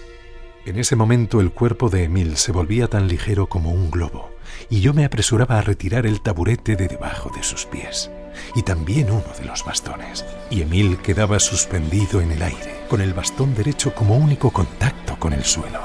En 0.68 0.78
ese 0.78 0.96
momento 0.96 1.42
el 1.42 1.50
cuerpo 1.50 1.90
de 1.90 2.04
Emil 2.04 2.38
se 2.38 2.52
volvía 2.52 2.88
tan 2.88 3.08
ligero 3.08 3.48
como 3.48 3.72
un 3.72 3.90
globo 3.90 4.30
y 4.70 4.82
yo 4.82 4.94
me 4.94 5.06
apresuraba 5.06 5.58
a 5.58 5.64
retirar 5.64 6.06
el 6.06 6.22
taburete 6.22 6.76
de 6.76 6.88
debajo 6.88 7.32
de 7.36 7.42
sus 7.42 7.66
pies 7.66 8.12
y 8.54 8.62
también 8.62 9.10
uno 9.10 9.26
de 9.40 9.46
los 9.46 9.66
bastones. 9.66 10.24
Y 10.52 10.62
Emil 10.62 10.98
quedaba 10.98 11.40
suspendido 11.40 12.22
en 12.22 12.32
el 12.32 12.44
aire, 12.44 12.76
con 12.88 13.02
el 13.02 13.16
bastón 13.16 13.56
derecho 13.56 13.96
como 13.96 14.16
único 14.16 14.52
contacto 14.52 15.18
con 15.18 15.34
el 15.34 15.44
suelo. 15.44 15.82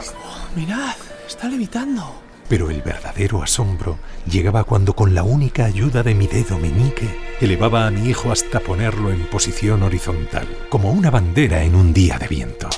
Mirad, 0.55 0.95
está 1.27 1.49
levitando. 1.49 2.32
Pero 2.53 2.69
el 2.69 2.83
verdadero 2.83 3.43
asombro 3.43 3.99
llegaba 4.31 4.65
cuando 4.65 4.95
con 4.95 5.15
la 5.15 5.23
única 5.23 5.65
ayuda 5.65 6.03
de 6.03 6.15
mi 6.15 6.27
dedo 6.27 6.59
meñique 6.59 7.09
elevaba 7.41 7.87
a 7.87 7.91
mi 7.91 8.11
hijo 8.11 8.31
hasta 8.31 8.61
ponerlo 8.61 9.11
en 9.11 9.25
posición 9.25 9.83
horizontal, 9.83 10.47
como 10.69 10.91
una 10.91 11.11
bandera 11.11 11.63
en 11.63 11.75
un 11.75 11.95
día 11.95 12.19
de 12.19 12.29
viento. 12.29 12.69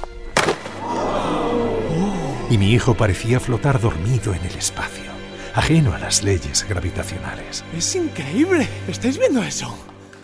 y 2.51 2.57
mi 2.57 2.71
hijo 2.71 2.95
parecía 2.95 3.41
flotar 3.41 3.81
dormido 3.81 4.33
en 4.33 4.45
el 4.45 4.55
espacio, 4.55 5.11
ajeno 5.57 5.93
a 5.93 5.99
las 5.99 6.23
leyes 6.23 6.65
gravitacionales. 6.69 7.65
Es 7.77 7.97
increíble. 7.97 8.69
¿Estáis 8.87 9.19
viendo 9.19 9.43
eso? 9.43 9.77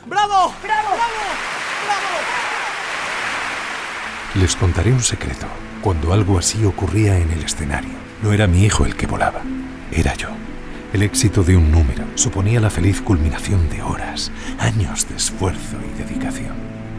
¡Bravo! 0.06 0.54
¡Bravo! 0.62 0.90
¡Bravo! 0.90 2.06
Les 4.36 4.54
contaré 4.54 4.92
un 4.92 5.02
secreto. 5.02 5.48
Cuando 5.82 6.12
algo 6.12 6.38
así 6.38 6.64
ocurría 6.64 7.18
en 7.18 7.32
el 7.32 7.42
escenario, 7.42 8.09
no 8.22 8.32
era 8.32 8.46
mi 8.46 8.64
hijo 8.64 8.84
el 8.84 8.96
que 8.96 9.06
volaba, 9.06 9.40
era 9.92 10.14
yo. 10.14 10.28
El 10.92 11.02
éxito 11.02 11.44
de 11.44 11.56
un 11.56 11.70
número 11.70 12.04
suponía 12.16 12.60
la 12.60 12.70
feliz 12.70 13.00
culminación 13.00 13.68
de 13.70 13.82
horas, 13.82 14.32
años 14.58 15.08
de 15.08 15.16
esfuerzo 15.16 15.76
y 15.88 16.02
dedicación. 16.02 16.54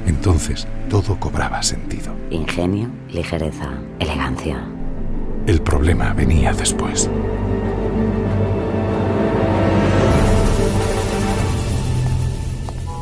Entonces 0.06 0.68
todo 0.90 1.20
cobraba 1.20 1.62
sentido. 1.62 2.16
Ingenio, 2.30 2.90
ligereza, 3.10 3.74
elegancia. 4.00 4.66
El 5.46 5.62
problema 5.62 6.14
venía 6.14 6.54
después. 6.54 7.10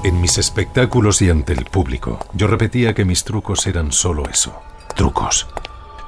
En 0.03 0.21
mis 0.21 0.37
espectáculos 0.37 1.21
y 1.21 1.29
ante 1.29 1.53
el 1.53 1.65
público, 1.65 2.19
yo 2.33 2.47
repetía 2.47 2.93
que 2.93 3.05
mis 3.05 3.25
trucos 3.25 3.67
eran 3.67 3.91
solo 3.91 4.27
eso, 4.29 4.59
trucos. 4.95 5.47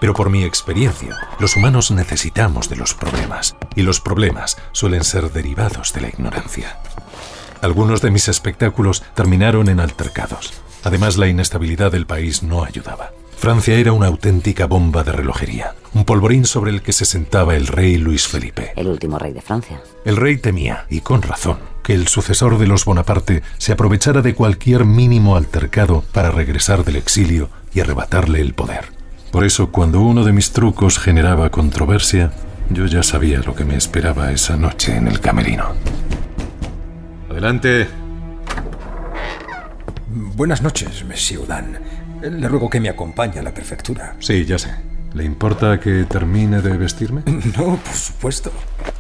Pero 0.02 0.16
por 0.16 0.32
mi 0.32 0.44
experiencia, 0.44 1.16
los 1.38 1.56
humanos 1.56 1.92
necesitamos 1.92 2.70
de 2.70 2.76
los 2.76 2.96
problemas, 2.96 3.56
y 3.76 3.84
los 3.84 4.02
problemas 4.02 4.58
suelen 4.72 5.04
ser 5.04 5.32
derivados 5.32 5.94
de 5.94 6.02
la 6.02 6.10
ignorancia. 6.10 6.80
Algunos 7.62 8.02
de 8.02 8.10
mis 8.10 8.28
espectáculos 8.28 9.04
terminaron 9.14 9.70
en 9.70 9.80
altercados. 9.80 10.54
Además, 10.84 11.18
la 11.18 11.28
inestabilidad 11.28 11.92
del 11.92 12.08
país 12.08 12.42
no 12.42 12.64
ayudaba. 12.64 13.12
Francia 13.38 13.76
era 13.76 13.94
una 13.94 14.08
auténtica 14.08 14.66
bomba 14.66 15.04
de 15.04 15.12
relojería, 15.12 15.76
un 15.94 16.04
polvorín 16.04 16.46
sobre 16.46 16.72
el 16.72 16.82
que 16.82 16.94
se 16.94 17.06
sentaba 17.06 17.56
el 17.56 17.68
rey 17.68 17.98
Luis 17.98 18.28
Felipe. 18.28 18.74
El 18.76 18.88
último 18.88 19.20
rey 19.20 19.34
de 19.34 19.42
Francia. 19.42 19.84
El 20.04 20.18
rey 20.18 20.38
temía, 20.38 20.88
y 20.90 21.02
con 21.02 21.22
razón, 21.22 21.60
que 21.84 21.94
el 21.94 22.08
sucesor 22.08 22.58
de 22.58 22.66
los 22.66 22.86
Bonaparte 22.86 23.44
se 23.60 23.72
aprovechara 23.72 24.24
de 24.24 24.34
cualquier 24.34 24.84
mínimo 24.84 25.36
altercado 25.36 26.04
para 26.12 26.32
regresar 26.32 26.84
del 26.86 26.96
exilio 26.96 27.52
y 27.72 27.82
arrebatarle 27.82 28.42
el 28.42 28.56
poder. 28.56 29.01
Por 29.32 29.46
eso, 29.46 29.72
cuando 29.72 30.02
uno 30.02 30.26
de 30.26 30.34
mis 30.34 30.52
trucos 30.52 31.00
generaba 31.00 31.50
controversia, 31.50 32.32
yo 32.70 32.86
ya 32.86 33.02
sabía 33.02 33.40
lo 33.40 33.56
que 33.56 33.64
me 33.64 33.78
esperaba 33.78 34.32
esa 34.32 34.58
noche 34.58 34.96
en 34.96 35.08
el 35.08 35.22
camerino. 35.22 35.70
Adelante. 37.30 37.88
Buenas 40.36 40.62
noches, 40.62 41.06
Monsieur 41.06 41.48
Dan. 41.48 41.80
Le 42.22 42.48
ruego 42.50 42.70
que 42.70 42.82
me 42.82 42.90
acompañe 42.90 43.40
a 43.40 43.44
la 43.44 43.54
prefectura. 43.54 44.18
Sí, 44.20 44.44
ya 44.44 44.60
sé. 44.60 44.76
¿Le 45.14 45.24
importa 45.24 45.80
que 45.80 46.04
termine 46.04 46.62
de 46.62 46.78
vestirme? 46.78 47.24
No, 47.58 47.78
por 47.78 47.96
supuesto. 47.96 48.52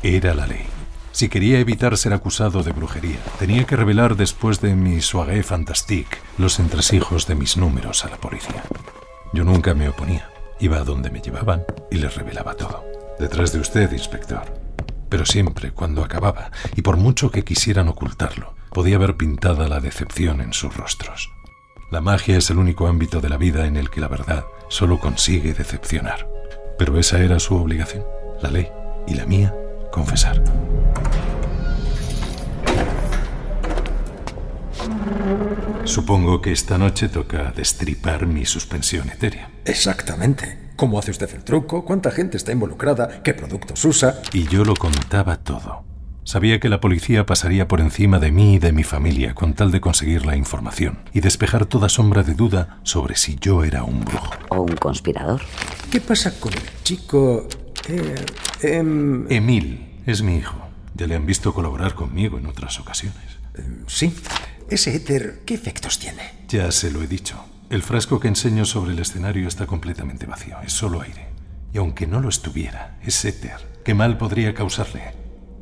Era 0.01 0.33
la 0.33 0.47
ley. 0.47 0.65
Si 1.11 1.27
quería 1.27 1.59
evitar 1.59 1.97
ser 1.97 2.13
acusado 2.13 2.63
de 2.63 2.71
brujería, 2.71 3.17
tenía 3.37 3.65
que 3.65 3.75
revelar 3.75 4.15
después 4.15 4.61
de 4.61 4.75
mi 4.75 5.01
soirée 5.01 5.43
fantastique 5.43 6.17
los 6.37 6.57
entresijos 6.59 7.27
de 7.27 7.35
mis 7.35 7.57
números 7.57 8.05
a 8.05 8.09
la 8.09 8.17
policía. 8.17 8.63
Yo 9.33 9.43
nunca 9.45 9.73
me 9.73 9.87
oponía. 9.87 10.29
Iba 10.59 10.77
a 10.77 10.83
donde 10.83 11.09
me 11.09 11.21
llevaban 11.21 11.63
y 11.89 11.95
les 11.97 12.15
revelaba 12.15 12.55
todo. 12.55 12.83
Detrás 13.17 13.53
de 13.53 13.59
usted, 13.59 13.91
inspector. 13.91 14.43
Pero 15.09 15.25
siempre, 15.25 15.71
cuando 15.71 16.03
acababa, 16.03 16.51
y 16.75 16.81
por 16.81 16.97
mucho 16.97 17.31
que 17.31 17.43
quisieran 17.43 17.87
ocultarlo, 17.87 18.53
podía 18.71 18.97
ver 18.97 19.15
pintada 19.15 19.67
la 19.67 19.79
decepción 19.79 20.41
en 20.41 20.53
sus 20.53 20.75
rostros. 20.75 21.29
La 21.91 22.01
magia 22.01 22.37
es 22.37 22.49
el 22.49 22.57
único 22.57 22.87
ámbito 22.87 23.21
de 23.21 23.29
la 23.29 23.37
vida 23.37 23.65
en 23.65 23.77
el 23.77 23.89
que 23.89 24.01
la 24.01 24.07
verdad 24.07 24.45
solo 24.69 24.99
consigue 24.99 25.53
decepcionar. 25.53 26.27
Pero 26.77 26.97
esa 26.97 27.19
era 27.19 27.39
su 27.39 27.55
obligación, 27.55 28.03
la 28.41 28.49
ley, 28.49 28.69
y 29.07 29.15
la 29.15 29.25
mía, 29.25 29.53
confesar. 29.91 30.41
Supongo 35.85 36.41
que 36.41 36.51
esta 36.51 36.77
noche 36.77 37.09
toca 37.09 37.51
destripar 37.55 38.27
mi 38.27 38.45
suspensión 38.45 39.09
etérea. 39.09 39.49
Exactamente. 39.65 40.71
¿Cómo 40.75 40.99
hace 40.99 41.11
usted 41.11 41.29
el 41.33 41.43
truco? 41.43 41.85
¿Cuánta 41.85 42.11
gente 42.11 42.37
está 42.37 42.51
involucrada? 42.51 43.21
¿Qué 43.23 43.33
productos 43.33 43.83
usa? 43.85 44.21
Y 44.33 44.47
yo 44.47 44.63
lo 44.63 44.75
contaba 44.75 45.37
todo. 45.37 45.83
Sabía 46.23 46.59
que 46.59 46.69
la 46.69 46.79
policía 46.79 47.25
pasaría 47.25 47.67
por 47.67 47.81
encima 47.81 48.19
de 48.19 48.31
mí 48.31 48.55
y 48.55 48.59
de 48.59 48.71
mi 48.71 48.83
familia 48.83 49.33
con 49.33 49.53
tal 49.53 49.71
de 49.71 49.81
conseguir 49.81 50.25
la 50.25 50.35
información 50.35 50.99
y 51.13 51.19
despejar 51.19 51.65
toda 51.65 51.89
sombra 51.89 52.23
de 52.23 52.35
duda 52.35 52.79
sobre 52.83 53.15
si 53.15 53.37
yo 53.41 53.63
era 53.63 53.83
un 53.83 54.05
brujo. 54.05 54.31
O 54.49 54.61
un 54.61 54.75
conspirador. 54.75 55.41
¿Qué 55.91 55.99
pasa 55.99 56.39
con 56.39 56.53
el 56.53 56.61
chico... 56.83 57.47
Eh, 57.89 58.15
em, 58.61 59.25
Emil 59.31 60.01
es 60.05 60.21
mi 60.21 60.37
hijo. 60.37 60.55
Ya 60.93 61.07
le 61.07 61.15
han 61.15 61.25
visto 61.25 61.53
colaborar 61.53 61.95
conmigo 61.95 62.37
en 62.37 62.45
otras 62.45 62.79
ocasiones. 62.79 63.39
em, 63.57 63.83
sí. 63.87 64.13
Ese 64.71 64.95
éter, 64.95 65.41
¿qué 65.45 65.53
efectos 65.53 65.99
tiene? 65.99 66.21
Ya 66.47 66.71
se 66.71 66.91
lo 66.91 67.03
he 67.03 67.07
dicho. 67.07 67.43
El 67.69 67.83
frasco 67.83 68.21
que 68.21 68.29
enseño 68.29 68.63
sobre 68.63 68.93
el 68.93 68.99
escenario 68.99 69.45
está 69.49 69.67
completamente 69.67 70.25
vacío. 70.25 70.55
Es 70.65 70.71
solo 70.71 71.01
aire. 71.01 71.27
Y 71.73 71.77
aunque 71.77 72.07
no 72.07 72.21
lo 72.21 72.29
estuviera, 72.29 72.97
es 73.03 73.25
éter. 73.25 73.57
¿Qué 73.83 73.93
mal 73.93 74.17
podría 74.17 74.53
causarle? 74.53 75.13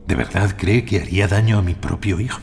¿De 0.05 0.13
verdad 0.13 0.55
cree 0.55 0.85
que 0.85 0.99
haría 1.01 1.27
daño 1.27 1.57
a 1.57 1.63
mi 1.63 1.73
propio 1.73 2.19
hijo? 2.19 2.39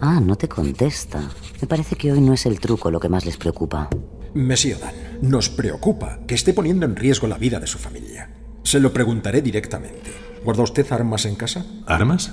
Ah, 0.00 0.18
no 0.20 0.34
te 0.34 0.48
contesta. 0.48 1.30
Me 1.60 1.68
parece 1.68 1.94
que 1.94 2.10
hoy 2.10 2.20
no 2.20 2.32
es 2.32 2.44
el 2.46 2.58
truco 2.58 2.90
lo 2.90 2.98
que 2.98 3.08
más 3.08 3.24
les 3.24 3.36
preocupa. 3.36 3.88
Monsieur 4.34 4.80
Dan, 4.80 4.94
nos 5.22 5.48
preocupa 5.48 6.18
que 6.26 6.34
esté 6.34 6.54
poniendo 6.54 6.86
en 6.86 6.96
riesgo 6.96 7.28
la 7.28 7.38
vida 7.38 7.60
de 7.60 7.68
su 7.68 7.78
familia. 7.78 8.30
Se 8.64 8.80
lo 8.80 8.92
preguntaré 8.92 9.42
directamente. 9.42 10.12
¿Guarda 10.42 10.64
usted 10.64 10.90
armas 10.90 11.24
en 11.24 11.36
casa? 11.36 11.64
¿Armas? 11.86 12.32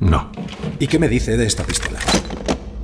No. 0.00 0.30
¿Y 0.78 0.86
qué 0.86 0.98
me 0.98 1.08
dice 1.08 1.36
de 1.36 1.46
esta 1.46 1.62
pistola? 1.64 1.98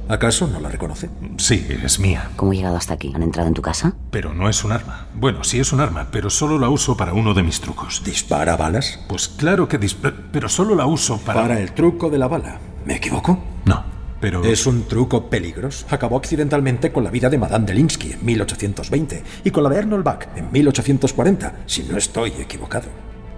¿Acaso 0.09 0.47
no 0.47 0.61
la 0.61 0.69
reconoce? 0.69 1.11
Sí, 1.39 1.67
es 1.83 1.99
mía. 1.99 2.31
¿Cómo 2.37 2.53
he 2.53 2.57
llegado 2.57 2.77
hasta 2.77 2.95
aquí? 2.95 3.13
¿Han 3.15 3.25
entrado 3.25 3.49
en 3.49 3.55
tu 3.55 3.63
casa? 3.63 3.95
Pero 4.11 4.33
no 4.33 4.49
es 4.49 4.63
un 4.63 4.71
arma. 4.71 5.09
Bueno, 5.15 5.43
sí 5.43 5.59
es 5.59 5.73
un 5.73 5.81
arma, 5.81 6.09
pero 6.13 6.31
solo 6.31 6.59
la 6.59 6.69
uso 6.69 6.97
para 6.97 7.13
uno 7.13 7.35
de 7.35 7.43
mis 7.43 7.61
trucos. 7.61 8.03
¿Dispara 8.05 8.57
balas? 8.57 9.01
Pues 9.09 9.27
claro 9.29 9.67
que 9.67 9.79
dispara, 9.79 10.15
pero 10.31 10.49
solo 10.49 10.77
la 10.77 10.87
uso 10.87 11.19
para... 11.19 11.43
Para 11.43 11.61
el 11.61 11.73
truco 11.73 12.09
de 12.09 12.19
la 12.19 12.29
bala. 12.29 12.61
¿Me 12.85 12.97
equivoco? 12.97 13.43
No, 13.65 13.83
pero... 14.21 14.45
Es 14.45 14.67
un 14.67 14.87
truco 14.87 15.29
peligroso. 15.29 15.87
Acabó 15.91 16.19
accidentalmente 16.19 16.93
con 16.93 17.03
la 17.03 17.11
vida 17.11 17.29
de 17.29 17.39
Madame 17.39 17.67
de 17.67 17.75
Linsky 17.75 18.13
en 18.13 18.25
1820 18.25 19.25
y 19.43 19.51
con 19.51 19.65
la 19.65 19.71
de 19.71 19.79
Arnold 19.79 20.05
Bach 20.05 20.29
en 20.37 20.53
1840, 20.53 21.65
si 21.67 21.83
no 21.83 21.97
estoy 21.97 22.31
equivocado. 22.39 22.87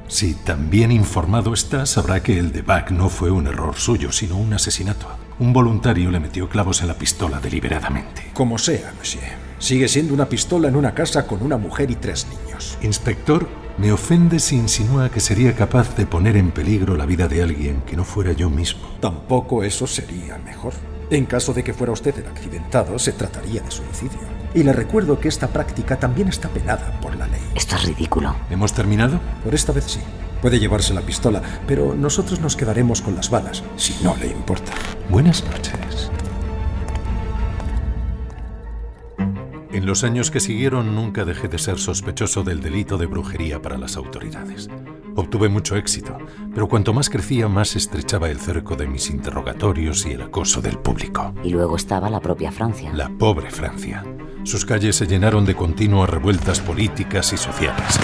Si 0.09 0.33
tan 0.33 0.71
bien 0.71 0.91
informado 0.91 1.53
está, 1.53 1.85
sabrá 1.85 2.23
que 2.23 2.39
el 2.39 2.51
de 2.51 2.63
Bach 2.63 2.91
no 2.91 3.11
fue 3.11 3.31
un 3.31 3.47
error 3.47 3.77
suyo, 3.77 4.11
sino 4.11 4.39
un 4.39 4.55
asesinato. 4.55 5.07
Un 5.39 5.53
voluntario 5.53 6.11
le 6.11 6.19
metió 6.19 6.49
clavos 6.49 6.81
en 6.81 6.89
la 6.89 6.95
pistola 6.95 7.41
deliberadamente. 7.41 8.31
Como 8.33 8.57
sea, 8.57 8.95
monsieur. 8.97 9.37
Sigue 9.59 9.87
siendo 9.87 10.15
una 10.15 10.27
pistola 10.27 10.69
en 10.69 10.77
una 10.77 10.95
casa 10.95 11.27
con 11.27 11.43
una 11.43 11.59
mujer 11.59 11.91
y 11.91 11.97
tres 11.97 12.27
niños. 12.27 12.79
Inspector, 12.81 13.47
me 13.77 13.93
ofende 13.93 14.39
si 14.39 14.57
insinúa 14.57 15.11
que 15.11 15.21
sería 15.21 15.55
capaz 15.55 15.95
de 15.95 16.07
poner 16.07 16.39
en 16.39 16.53
peligro 16.53 16.97
la 16.97 17.05
vida 17.05 17.29
de 17.29 17.43
alguien 17.43 17.83
que 17.83 17.97
no 17.97 18.05
fuera 18.05 18.33
yo 18.33 18.49
mismo. 18.49 18.89
Tampoco 19.01 19.63
eso 19.63 19.87
sería 19.87 20.39
mejor. 20.39 20.73
En 21.11 21.25
caso 21.25 21.55
de 21.55 21.65
que 21.65 21.73
fuera 21.73 21.93
usted 21.93 22.19
el 22.19 22.27
accidentado, 22.27 22.99
se 22.99 23.13
trataría 23.13 23.63
de 23.63 23.71
suicidio. 23.71 24.19
Y 24.55 24.63
le 24.63 24.73
recuerdo 24.73 25.19
que 25.19 25.29
esta 25.29 25.49
práctica 25.49 25.99
también 25.99 26.29
está 26.29 26.49
penada 26.49 26.99
por 27.01 27.17
la 27.17 27.27
ley. 27.27 27.41
Esto 27.55 27.77
es 27.77 27.85
ridículo. 27.85 28.37
¿Hemos 28.51 28.75
terminado? 28.75 29.21
Por 29.43 29.55
esta 29.55 29.73
vez 29.73 29.85
sí. 29.85 30.01
Puede 30.43 30.61
llevarse 30.61 30.95
la 30.95 31.01
pistola, 31.01 31.43
pero 31.67 31.95
nosotros 31.95 32.41
nos 32.41 32.57
quedaremos 32.57 33.03
con 33.03 33.17
las 33.17 33.31
balas, 33.31 33.63
si 33.77 33.97
no 34.05 34.17
le 34.17 34.29
importa. 34.29 34.73
Buenas 35.09 35.45
noches. 35.45 36.11
En 39.71 39.85
los 39.85 40.03
años 40.03 40.31
que 40.31 40.41
siguieron 40.41 40.95
nunca 40.95 41.27
dejé 41.27 41.49
de 41.49 41.59
ser 41.59 41.79
sospechoso 41.79 42.43
del 42.43 42.61
delito 42.61 42.97
de 42.97 43.05
brujería 43.05 43.61
para 43.61 43.77
las 43.77 43.97
autoridades. 43.97 44.71
Obtuve 45.15 45.49
mucho 45.49 45.77
éxito, 45.77 46.17
pero 46.55 46.69
cuanto 46.69 46.95
más 46.95 47.11
crecía 47.11 47.49
más 47.49 47.77
estrechaba 47.77 48.31
el 48.31 48.39
cerco 48.39 48.77
de 48.77 48.87
mis 48.87 49.11
interrogatorios 49.11 50.07
y 50.07 50.13
el 50.13 50.23
acoso 50.23 50.63
del 50.63 50.79
público. 50.79 51.35
Y 51.45 51.51
luego 51.51 51.77
estaba 51.77 52.09
la 52.09 52.21
propia 52.21 52.51
Francia. 52.51 52.93
La 52.95 53.11
pobre 53.11 53.51
Francia. 53.51 54.05
Sus 54.45 54.65
calles 54.65 54.97
se 54.97 55.07
llenaron 55.07 55.45
de 55.45 55.55
continuas 55.55 56.09
revueltas 56.09 56.61
políticas 56.61 57.33
y 57.35 57.37
sociales. 57.37 57.99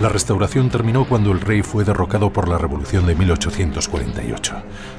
La 0.00 0.08
restauración 0.08 0.70
terminó 0.70 1.08
cuando 1.08 1.32
el 1.32 1.40
rey 1.40 1.62
fue 1.62 1.82
derrocado 1.82 2.32
por 2.32 2.48
la 2.48 2.56
Revolución 2.56 3.04
de 3.04 3.16
1848. 3.16 4.54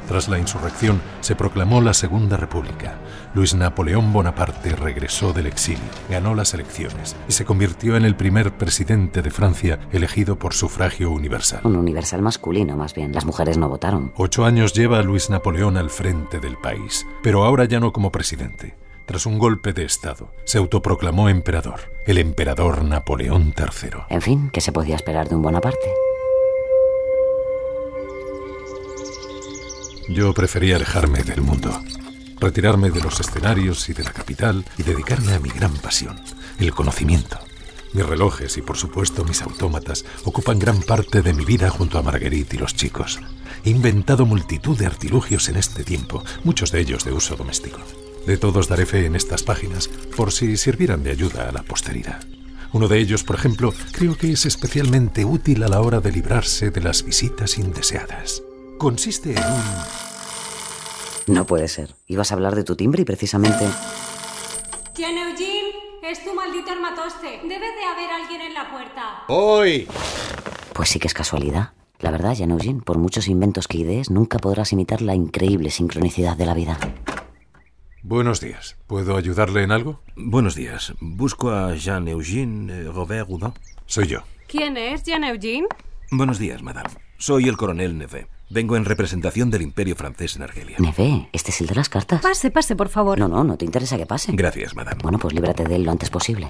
Tras 0.09 0.27
la 0.27 0.37
insurrección 0.37 1.01
se 1.21 1.37
proclamó 1.37 1.79
la 1.79 1.93
Segunda 1.93 2.35
República. 2.35 2.99
Luis 3.33 3.55
Napoleón 3.55 4.11
Bonaparte 4.11 4.75
regresó 4.75 5.31
del 5.31 5.47
exilio, 5.47 5.85
ganó 6.09 6.35
las 6.35 6.53
elecciones 6.53 7.15
y 7.29 7.31
se 7.31 7.45
convirtió 7.45 7.95
en 7.95 8.03
el 8.03 8.17
primer 8.17 8.57
presidente 8.57 9.21
de 9.21 9.31
Francia 9.31 9.79
elegido 9.93 10.37
por 10.37 10.53
sufragio 10.53 11.11
universal. 11.11 11.61
Un 11.63 11.77
universal 11.77 12.21
masculino, 12.21 12.75
más 12.75 12.93
bien. 12.93 13.13
Las 13.13 13.25
mujeres 13.25 13.57
no 13.57 13.69
votaron. 13.69 14.11
Ocho 14.17 14.43
años 14.43 14.73
lleva 14.73 14.99
a 14.99 15.03
Luis 15.03 15.29
Napoleón 15.29 15.77
al 15.77 15.91
frente 15.91 16.41
del 16.41 16.57
país, 16.57 17.07
pero 17.23 17.45
ahora 17.45 17.63
ya 17.63 17.79
no 17.79 17.93
como 17.93 18.11
presidente. 18.11 18.75
Tras 19.09 19.25
un 19.25 19.39
golpe 19.39 19.73
de 19.73 19.85
Estado, 19.85 20.31
se 20.45 20.59
autoproclamó 20.59 21.29
emperador, 21.29 21.91
el 22.05 22.19
emperador 22.19 22.83
Napoleón 22.83 23.55
III. 23.57 24.01
En 24.07 24.21
fin, 24.21 24.51
¿qué 24.53 24.61
se 24.61 24.71
podía 24.71 24.95
esperar 24.95 25.27
de 25.27 25.33
un 25.33 25.41
Bonaparte? 25.41 25.91
Yo 30.09 30.31
prefería 30.35 30.75
alejarme 30.75 31.23
del 31.23 31.41
mundo, 31.41 31.71
retirarme 32.39 32.91
de 32.91 33.01
los 33.01 33.19
escenarios 33.19 33.89
y 33.89 33.93
de 33.93 34.03
la 34.03 34.11
capital 34.11 34.63
y 34.77 34.83
dedicarme 34.83 35.33
a 35.33 35.39
mi 35.39 35.49
gran 35.49 35.73
pasión, 35.77 36.21
el 36.59 36.71
conocimiento. 36.75 37.39
Mis 37.93 38.05
relojes 38.05 38.57
y 38.57 38.61
por 38.61 38.77
supuesto 38.77 39.25
mis 39.25 39.41
autómatas 39.41 40.05
ocupan 40.23 40.59
gran 40.59 40.83
parte 40.83 41.23
de 41.23 41.33
mi 41.33 41.45
vida 41.45 41.71
junto 41.71 41.97
a 41.97 42.03
Marguerite 42.03 42.57
y 42.57 42.59
los 42.59 42.75
chicos. 42.75 43.19
He 43.65 43.71
inventado 43.71 44.27
multitud 44.27 44.77
de 44.77 44.85
artilugios 44.85 45.49
en 45.49 45.55
este 45.55 45.83
tiempo, 45.83 46.23
muchos 46.43 46.71
de 46.71 46.81
ellos 46.81 47.05
de 47.05 47.11
uso 47.11 47.35
doméstico. 47.35 47.79
De 48.25 48.37
todos 48.37 48.67
daré 48.67 48.85
fe 48.85 49.05
en 49.05 49.15
estas 49.15 49.43
páginas 49.43 49.87
por 50.15 50.31
si 50.31 50.57
sirvieran 50.57 51.03
de 51.03 51.11
ayuda 51.11 51.49
a 51.49 51.51
la 51.51 51.63
posteridad. 51.63 52.23
Uno 52.71 52.87
de 52.87 52.99
ellos, 52.99 53.23
por 53.23 53.35
ejemplo, 53.35 53.73
creo 53.91 54.15
que 54.15 54.31
es 54.31 54.45
especialmente 54.45 55.25
útil 55.25 55.63
a 55.63 55.67
la 55.67 55.81
hora 55.81 55.99
de 55.99 56.11
librarse 56.11 56.69
de 56.69 56.81
las 56.81 57.03
visitas 57.03 57.57
indeseadas. 57.57 58.43
Consiste 58.77 59.31
en 59.31 59.43
un... 59.43 61.33
No 61.35 61.45
puede 61.45 61.67
ser. 61.67 61.95
Ibas 62.07 62.31
a 62.31 62.35
hablar 62.35 62.55
de 62.55 62.63
tu 62.63 62.75
timbre 62.75 63.01
y 63.01 63.05
precisamente... 63.05 63.67
Jean 64.95 65.17
Eugene, 65.17 65.71
es 66.03 66.23
tu 66.23 66.33
maldito 66.33 66.71
armatoste. 66.71 67.39
Debe 67.41 67.71
de 67.71 67.85
haber 67.85 68.11
alguien 68.11 68.41
en 68.41 68.53
la 68.53 68.69
puerta. 68.69 69.23
¡Hoy! 69.27 69.87
Pues 70.73 70.89
sí 70.89 70.99
que 70.99 71.07
es 71.07 71.13
casualidad. 71.13 71.71
La 71.99 72.11
verdad, 72.11 72.35
Jan 72.37 72.51
Eugene, 72.51 72.81
por 72.81 72.97
muchos 72.97 73.27
inventos 73.27 73.67
que 73.67 73.79
idees, 73.79 74.09
nunca 74.09 74.39
podrás 74.39 74.71
imitar 74.71 75.01
la 75.01 75.15
increíble 75.15 75.69
sincronicidad 75.69 76.37
de 76.37 76.45
la 76.45 76.53
vida. 76.53 76.79
Buenos 78.01 78.39
días. 78.39 78.77
¿Puedo 78.87 79.17
ayudarle 79.17 79.63
en 79.63 79.71
algo? 79.71 80.01
Buenos 80.15 80.55
días. 80.55 80.93
Busco 81.01 81.51
a 81.51 81.75
Jean-Eugène 81.75 82.71
eh, 82.71 82.83
Robert 82.85 83.27
Houdin. 83.27 83.53
Soy 83.85 84.07
yo. 84.07 84.19
¿Quién 84.47 84.77
es 84.77 85.03
Jean 85.03 85.23
Eugene? 85.25 85.67
Buenos 86.09 86.39
días, 86.39 86.63
madame. 86.63 86.89
Soy 87.17 87.49
el 87.49 87.57
coronel 87.57 87.97
Neve. 87.97 88.27
Vengo 88.49 88.77
en 88.77 88.85
representación 88.85 89.51
del 89.51 89.63
Imperio 89.63 89.95
francés 89.97 90.37
en 90.37 90.43
Argelia. 90.43 90.77
Neve, 90.79 91.27
¿este 91.33 91.51
es 91.51 91.59
el 91.59 91.67
de 91.67 91.75
las 91.75 91.89
cartas? 91.89 92.21
Pase, 92.21 92.49
pase, 92.51 92.75
por 92.77 92.87
favor. 92.87 93.19
No, 93.19 93.27
no, 93.27 93.43
no 93.43 93.57
te 93.57 93.65
interesa 93.65 93.97
que 93.97 94.05
pase. 94.05 94.31
Gracias, 94.33 94.75
madame. 94.75 94.99
Bueno, 95.03 95.19
pues 95.19 95.33
líbrate 95.33 95.65
de 95.65 95.75
él 95.75 95.83
lo 95.83 95.91
antes 95.91 96.09
posible. 96.09 96.47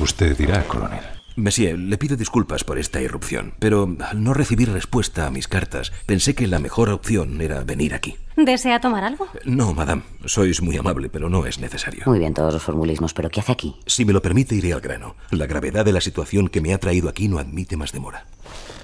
Usted 0.00 0.36
dirá, 0.36 0.64
coronel. 0.66 1.04
Monsieur, 1.34 1.78
le 1.78 1.96
pido 1.96 2.16
disculpas 2.16 2.62
por 2.62 2.78
esta 2.78 3.00
irrupción, 3.00 3.54
pero 3.58 3.96
al 4.00 4.22
no 4.22 4.34
recibir 4.34 4.70
respuesta 4.70 5.26
a 5.26 5.30
mis 5.30 5.48
cartas, 5.48 5.92
pensé 6.04 6.34
que 6.34 6.46
la 6.46 6.58
mejor 6.58 6.90
opción 6.90 7.40
era 7.40 7.64
venir 7.64 7.94
aquí. 7.94 8.16
¿Desea 8.36 8.80
tomar 8.80 9.04
algo? 9.04 9.28
No, 9.44 9.72
madame, 9.72 10.02
sois 10.26 10.60
muy 10.60 10.76
amable, 10.76 11.08
pero 11.08 11.30
no 11.30 11.46
es 11.46 11.58
necesario. 11.58 12.02
Muy 12.06 12.18
bien 12.18 12.34
todos 12.34 12.52
los 12.52 12.62
formulismos, 12.62 13.14
pero 13.14 13.30
¿qué 13.30 13.40
hace 13.40 13.52
aquí? 13.52 13.76
Si 13.86 14.04
me 14.04 14.12
lo 14.12 14.20
permite, 14.20 14.54
iré 14.54 14.74
al 14.74 14.80
grano. 14.80 15.16
La 15.30 15.46
gravedad 15.46 15.84
de 15.84 15.92
la 15.92 16.00
situación 16.02 16.48
que 16.48 16.60
me 16.60 16.74
ha 16.74 16.78
traído 16.78 17.08
aquí 17.08 17.28
no 17.28 17.38
admite 17.38 17.76
más 17.76 17.92
demora. 17.92 18.26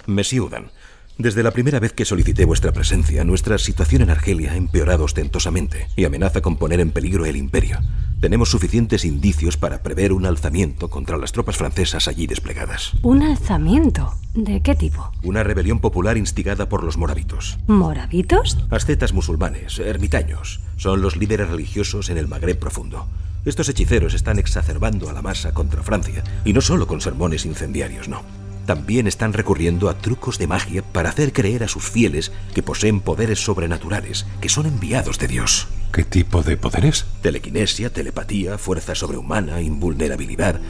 Monsieur 0.06 0.46
Udan, 0.46 0.70
desde 1.18 1.42
la 1.42 1.50
primera 1.50 1.80
vez 1.80 1.92
que 1.92 2.04
solicité 2.04 2.44
vuestra 2.44 2.72
presencia, 2.72 3.24
nuestra 3.24 3.58
situación 3.58 4.02
en 4.02 4.10
Argelia 4.10 4.52
ha 4.52 4.56
empeorado 4.56 5.04
ostentosamente 5.04 5.88
y 5.96 6.04
amenaza 6.04 6.40
con 6.40 6.56
poner 6.56 6.78
en 6.78 6.92
peligro 6.92 7.26
el 7.26 7.36
imperio. 7.36 7.80
Tenemos 8.20 8.50
suficientes 8.50 9.04
indicios 9.04 9.56
para 9.56 9.82
prever 9.82 10.12
un 10.12 10.26
alzamiento 10.26 10.88
contra 10.90 11.18
las 11.18 11.32
tropas 11.32 11.56
francesas 11.56 12.06
allí 12.06 12.26
desplegadas. 12.26 12.92
¿Un 13.02 13.22
alzamiento? 13.22 14.14
¿De 14.34 14.60
qué 14.60 14.76
tipo? 14.76 15.10
Una 15.24 15.42
rebelión 15.42 15.80
popular 15.80 16.16
instigada 16.16 16.68
por 16.68 16.84
los 16.84 16.96
moravitos. 16.96 17.58
¿Moravitos? 17.66 18.56
Ascetas 18.70 19.12
musulmanes, 19.12 19.80
ermitaños, 19.80 20.60
son 20.76 21.02
los 21.02 21.16
líderes 21.16 21.48
religiosos 21.48 22.10
en 22.10 22.18
el 22.18 22.28
Magreb 22.28 22.58
profundo. 22.58 23.08
Estos 23.44 23.68
hechiceros 23.68 24.14
están 24.14 24.38
exacerbando 24.38 25.08
a 25.08 25.12
la 25.12 25.22
masa 25.22 25.52
contra 25.52 25.82
Francia, 25.82 26.22
y 26.44 26.52
no 26.52 26.60
solo 26.60 26.86
con 26.86 27.00
sermones 27.00 27.46
incendiarios, 27.46 28.08
no. 28.08 28.22
También 28.68 29.06
están 29.06 29.32
recurriendo 29.32 29.88
a 29.88 29.96
trucos 29.96 30.36
de 30.36 30.46
magia 30.46 30.82
para 30.82 31.08
hacer 31.08 31.32
creer 31.32 31.64
a 31.64 31.68
sus 31.68 31.88
fieles 31.88 32.32
que 32.52 32.62
poseen 32.62 33.00
poderes 33.00 33.42
sobrenaturales, 33.42 34.26
que 34.42 34.50
son 34.50 34.66
enviados 34.66 35.18
de 35.18 35.26
Dios. 35.26 35.68
¿Qué 35.90 36.04
tipo 36.04 36.42
de 36.42 36.58
poderes? 36.58 37.06
Telequinesia, 37.22 37.90
telepatía, 37.90 38.58
fuerza 38.58 38.94
sobrehumana, 38.94 39.62
invulnerabilidad. 39.62 40.60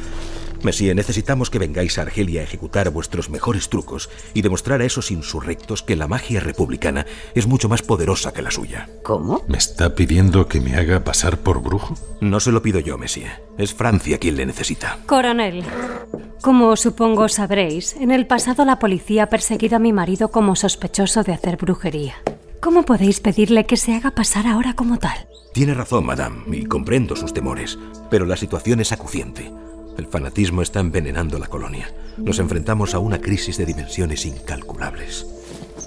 Messie, 0.63 0.95
necesitamos 0.95 1.51
que 1.51 1.59
vengáis 1.59 1.99
a 1.99 2.03
Argelia 2.03 2.41
a 2.41 2.45
ejecutar 2.45 2.91
vuestros 2.91 3.31
mejores 3.31 3.69
trucos 3.69 4.11
y 4.35 4.43
demostrar 4.43 4.81
a 4.81 4.85
esos 4.85 5.11
insurrectos 5.11 5.83
que 5.83 5.97
la 5.97 6.09
magia 6.09 6.41
republicana 6.41 7.07
es 7.35 7.47
mucho 7.47 7.69
más 7.69 7.83
poderosa 7.83 8.33
que 8.33 8.43
la 8.43 8.51
suya. 8.51 8.89
¿Cómo? 9.03 9.45
¿Me 9.49 9.59
está 9.59 9.95
pidiendo 9.95 10.49
que 10.49 10.61
me 10.61 10.77
haga 10.77 11.05
pasar 11.05 11.39
por 11.39 11.63
brujo? 11.63 11.95
No 12.21 12.41
se 12.41 12.53
lo 12.53 12.63
pido 12.63 12.81
yo, 12.81 12.99
Messie. 12.99 13.31
Es 13.57 13.75
Francia 13.75 14.19
quien 14.19 14.37
le 14.37 14.47
necesita. 14.47 14.99
Coronel, 15.07 15.65
como 16.41 16.77
supongo 16.77 17.29
sabréis, 17.29 17.97
en 17.97 18.11
el 18.11 18.27
pasado 18.27 18.65
la 18.65 18.79
policía 18.79 19.25
ha 19.25 19.27
perseguido 19.27 19.77
a 19.77 19.81
mi 19.81 19.93
marido 19.93 20.31
como 20.31 20.55
sospechoso 20.55 21.23
de 21.23 21.33
hacer 21.33 21.57
brujería. 21.57 22.15
¿Cómo 22.61 22.85
podéis 22.85 23.21
pedirle 23.21 23.67
que 23.67 23.77
se 23.77 23.95
haga 23.95 24.13
pasar 24.13 24.47
ahora 24.47 24.75
como 24.75 24.99
tal? 24.99 25.29
Tiene 25.53 25.75
razón, 25.75 26.07
madame, 26.07 26.57
y 26.57 26.65
comprendo 26.65 27.17
sus 27.17 27.33
temores, 27.33 27.79
pero 28.11 28.25
la 28.25 28.37
situación 28.37 28.81
es 28.81 28.93
acuciante. 28.93 29.51
El 29.99 30.07
fanatismo 30.07 30.63
está 30.63 30.79
envenenando 30.79 31.41
la 31.41 31.49
colonia. 31.49 31.93
Nos 32.19 32.39
enfrentamos 32.39 32.95
a 32.95 33.01
una 33.01 33.21
crisis 33.21 33.59
de 33.59 33.67
dimensiones 33.67 34.27
incalculables. 34.27 35.27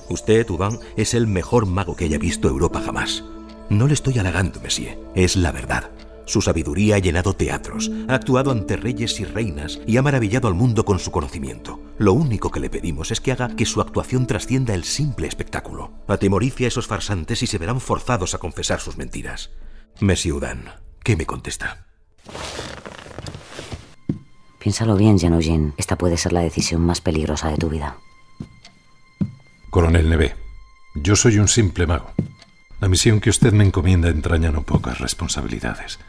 Usted, 0.10 0.50
Udan, 0.50 0.78
es 0.98 1.14
el 1.14 1.28
mejor 1.28 1.66
mago 1.66 1.96
que 1.96 2.04
haya 2.04 2.18
visto 2.18 2.50
Europa 2.50 2.82
jamás. 2.82 3.24
No 3.70 3.88
le 3.88 3.94
estoy 3.94 4.20
halagando, 4.20 4.60
Messie, 4.60 5.00
es 5.16 5.38
la 5.38 5.54
verdad. 5.54 5.92
Su 6.26 6.42
sabiduría 6.42 6.96
ha 6.96 7.00
llenado 7.00 7.34
teatros, 7.34 7.90
ha 8.10 8.16
actuado 8.16 8.52
ante 8.52 8.76
reyes 8.76 9.18
y 9.22 9.24
reinas 9.24 9.80
y 9.88 9.96
ha 9.96 10.02
maravillado 10.02 10.50
al 10.50 10.56
mundo 10.56 10.84
con 10.84 11.00
su 11.00 11.10
conocimiento. 11.12 11.80
Lo 11.98 12.12
único 12.12 12.52
que 12.52 12.60
le 12.60 12.70
pedimos 12.70 13.12
es 13.12 13.22
que 13.22 13.32
haga 13.32 13.56
que 13.56 13.66
su 13.66 13.80
actuación 13.80 14.28
trascienda 14.28 14.74
el 14.74 14.84
simple 14.84 15.28
espectáculo. 15.28 15.94
Atemorice 16.08 16.66
a 16.66 16.68
esos 16.68 16.86
farsantes 16.86 17.44
y 17.44 17.48
se 17.48 17.58
verán 17.58 17.80
forzados 17.80 18.36
a 18.36 18.40
confesar 18.40 18.82
sus 18.82 18.98
mentiras. 18.98 19.52
Messie 20.02 20.34
Udan, 20.34 20.66
¿qué 21.02 21.16
me 21.16 21.26
contesta? 21.26 21.91
Piénsalo 24.62 24.96
bien, 24.96 25.18
Jean 25.18 25.34
Eugene. 25.34 25.74
Esta 25.78 25.98
puede 25.98 26.18
ser 26.18 26.34
la 26.34 26.42
decisión 26.42 26.82
más 26.86 27.02
peligrosa 27.02 27.50
de 27.50 27.58
tu 27.58 27.68
vida. 27.70 27.98
Coronel 29.72 30.08
Neve, 30.08 30.36
yo 30.94 31.16
soy 31.16 31.40
un 31.40 31.48
simple 31.48 31.88
mago. 31.88 32.12
La 32.80 32.88
misión 32.88 33.20
que 33.20 33.32
usted 33.32 33.54
me 33.54 33.64
encomienda 33.64 34.10
entraña 34.10 34.52
no 34.52 34.62
pocas 34.62 35.00
responsabilidades. 35.00 36.00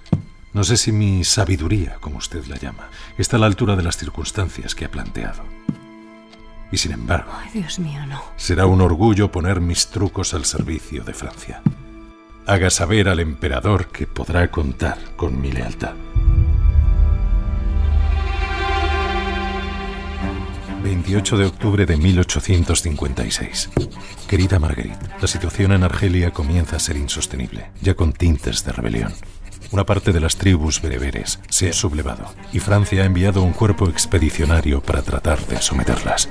No 0.52 0.64
sé 0.64 0.76
si 0.76 0.92
mi 0.92 1.24
sabiduría, 1.24 1.96
como 2.00 2.18
usted 2.18 2.44
la 2.44 2.58
llama, 2.58 2.90
está 3.16 3.36
a 3.38 3.40
la 3.40 3.46
altura 3.46 3.74
de 3.74 3.84
las 3.84 3.96
circunstancias 3.96 4.74
que 4.74 4.84
ha 4.84 4.90
planteado. 4.90 5.44
Y 6.70 6.76
sin 6.76 6.92
embargo, 6.92 7.32
Ay, 7.34 7.50
Dios 7.54 7.78
mío, 7.78 8.04
no. 8.06 8.22
será 8.36 8.66
un 8.66 8.82
orgullo 8.82 9.32
poner 9.32 9.60
mis 9.60 9.88
trucos 9.88 10.34
al 10.34 10.44
servicio 10.44 11.04
de 11.04 11.14
Francia. 11.14 11.62
Haga 12.46 12.68
saber 12.68 13.08
al 13.08 13.20
emperador 13.20 13.86
que 13.88 14.06
podrá 14.06 14.50
contar 14.50 14.98
con 15.16 15.40
mi 15.40 15.52
lealtad. 15.52 15.94
28 20.82 21.38
de 21.38 21.46
octubre 21.46 21.86
de 21.86 21.96
1856. 21.96 23.70
Querida 24.28 24.58
Marguerite, 24.58 24.98
la 25.20 25.28
situación 25.28 25.72
en 25.72 25.84
Argelia 25.84 26.32
comienza 26.32 26.76
a 26.76 26.80
ser 26.80 26.96
insostenible, 26.96 27.70
ya 27.80 27.94
con 27.94 28.12
tintes 28.12 28.64
de 28.64 28.72
rebelión. 28.72 29.12
Una 29.70 29.86
parte 29.86 30.12
de 30.12 30.20
las 30.20 30.36
tribus 30.36 30.82
bereberes 30.82 31.40
se 31.48 31.70
ha 31.70 31.72
sublevado 31.72 32.34
y 32.52 32.58
Francia 32.58 33.02
ha 33.02 33.06
enviado 33.06 33.42
un 33.42 33.52
cuerpo 33.52 33.88
expedicionario 33.88 34.82
para 34.82 35.02
tratar 35.02 35.46
de 35.46 35.62
someterlas. 35.62 36.28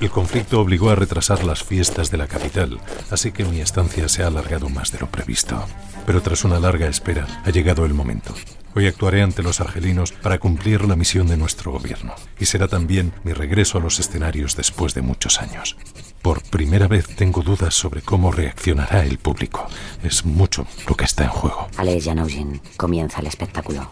El 0.00 0.10
conflicto 0.10 0.60
obligó 0.60 0.90
a 0.90 0.94
retrasar 0.94 1.44
las 1.44 1.62
fiestas 1.62 2.10
de 2.10 2.18
la 2.18 2.26
capital, 2.26 2.78
así 3.10 3.32
que 3.32 3.44
mi 3.44 3.60
estancia 3.60 4.08
se 4.08 4.22
ha 4.22 4.26
alargado 4.26 4.68
más 4.68 4.92
de 4.92 4.98
lo 4.98 5.08
previsto. 5.08 5.64
Pero 6.06 6.20
tras 6.20 6.44
una 6.44 6.60
larga 6.60 6.88
espera, 6.88 7.26
ha 7.44 7.50
llegado 7.50 7.84
el 7.84 7.94
momento. 7.94 8.34
Hoy 8.76 8.88
actuaré 8.88 9.22
ante 9.22 9.44
los 9.44 9.60
argelinos 9.60 10.10
para 10.10 10.40
cumplir 10.40 10.84
la 10.84 10.96
misión 10.96 11.28
de 11.28 11.36
nuestro 11.36 11.70
gobierno, 11.70 12.12
y 12.40 12.46
será 12.46 12.66
también 12.66 13.12
mi 13.22 13.32
regreso 13.32 13.78
a 13.78 13.80
los 13.80 14.00
escenarios 14.00 14.56
después 14.56 14.94
de 14.94 15.02
muchos 15.02 15.40
años. 15.40 15.76
Por 16.22 16.42
primera 16.42 16.88
vez 16.88 17.06
tengo 17.14 17.42
dudas 17.42 17.72
sobre 17.74 18.02
cómo 18.02 18.32
reaccionará 18.32 19.04
el 19.04 19.18
público. 19.18 19.68
Es 20.02 20.24
mucho 20.24 20.66
lo 20.88 20.96
que 20.96 21.04
está 21.04 21.22
en 21.22 21.30
juego. 21.30 21.68
Ale, 21.76 22.00
Jean 22.00 22.18
Eugene, 22.18 22.60
comienza 22.76 23.20
el 23.20 23.28
espectáculo. 23.28 23.88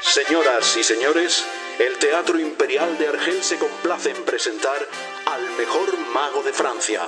Señoras 0.00 0.76
y 0.76 0.84
señores, 0.84 1.44
el 1.80 1.98
Teatro 1.98 2.38
Imperial 2.38 2.96
de 2.98 3.08
Argel 3.08 3.42
se 3.42 3.58
complace 3.58 4.10
en 4.10 4.24
presentar 4.24 4.78
al 5.26 5.42
mejor 5.58 5.88
mago 6.14 6.44
de 6.44 6.52
Francia. 6.52 7.00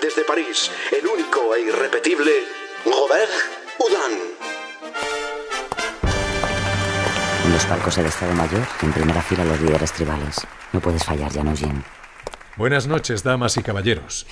Desde 0.00 0.24
París, 0.24 0.70
el 0.98 1.06
único 1.06 1.54
e 1.54 1.60
irrepetible 1.60 2.32
Robert 2.84 3.30
Houdin. 3.78 4.18
En 7.44 7.52
los 7.52 7.64
palcos 7.66 7.96
del 7.96 8.06
Estado 8.06 8.34
Mayor, 8.34 8.66
en 8.82 8.92
primera 8.92 9.22
fila 9.22 9.44
los 9.44 9.60
líderes 9.60 9.92
tribales. 9.92 10.46
No 10.72 10.80
puedes 10.80 11.04
fallar, 11.04 11.34
Eugene. 11.36 11.82
Buenas 12.56 12.86
noches, 12.86 13.22
damas 13.22 13.56
y 13.56 13.62
caballeros. 13.62 14.26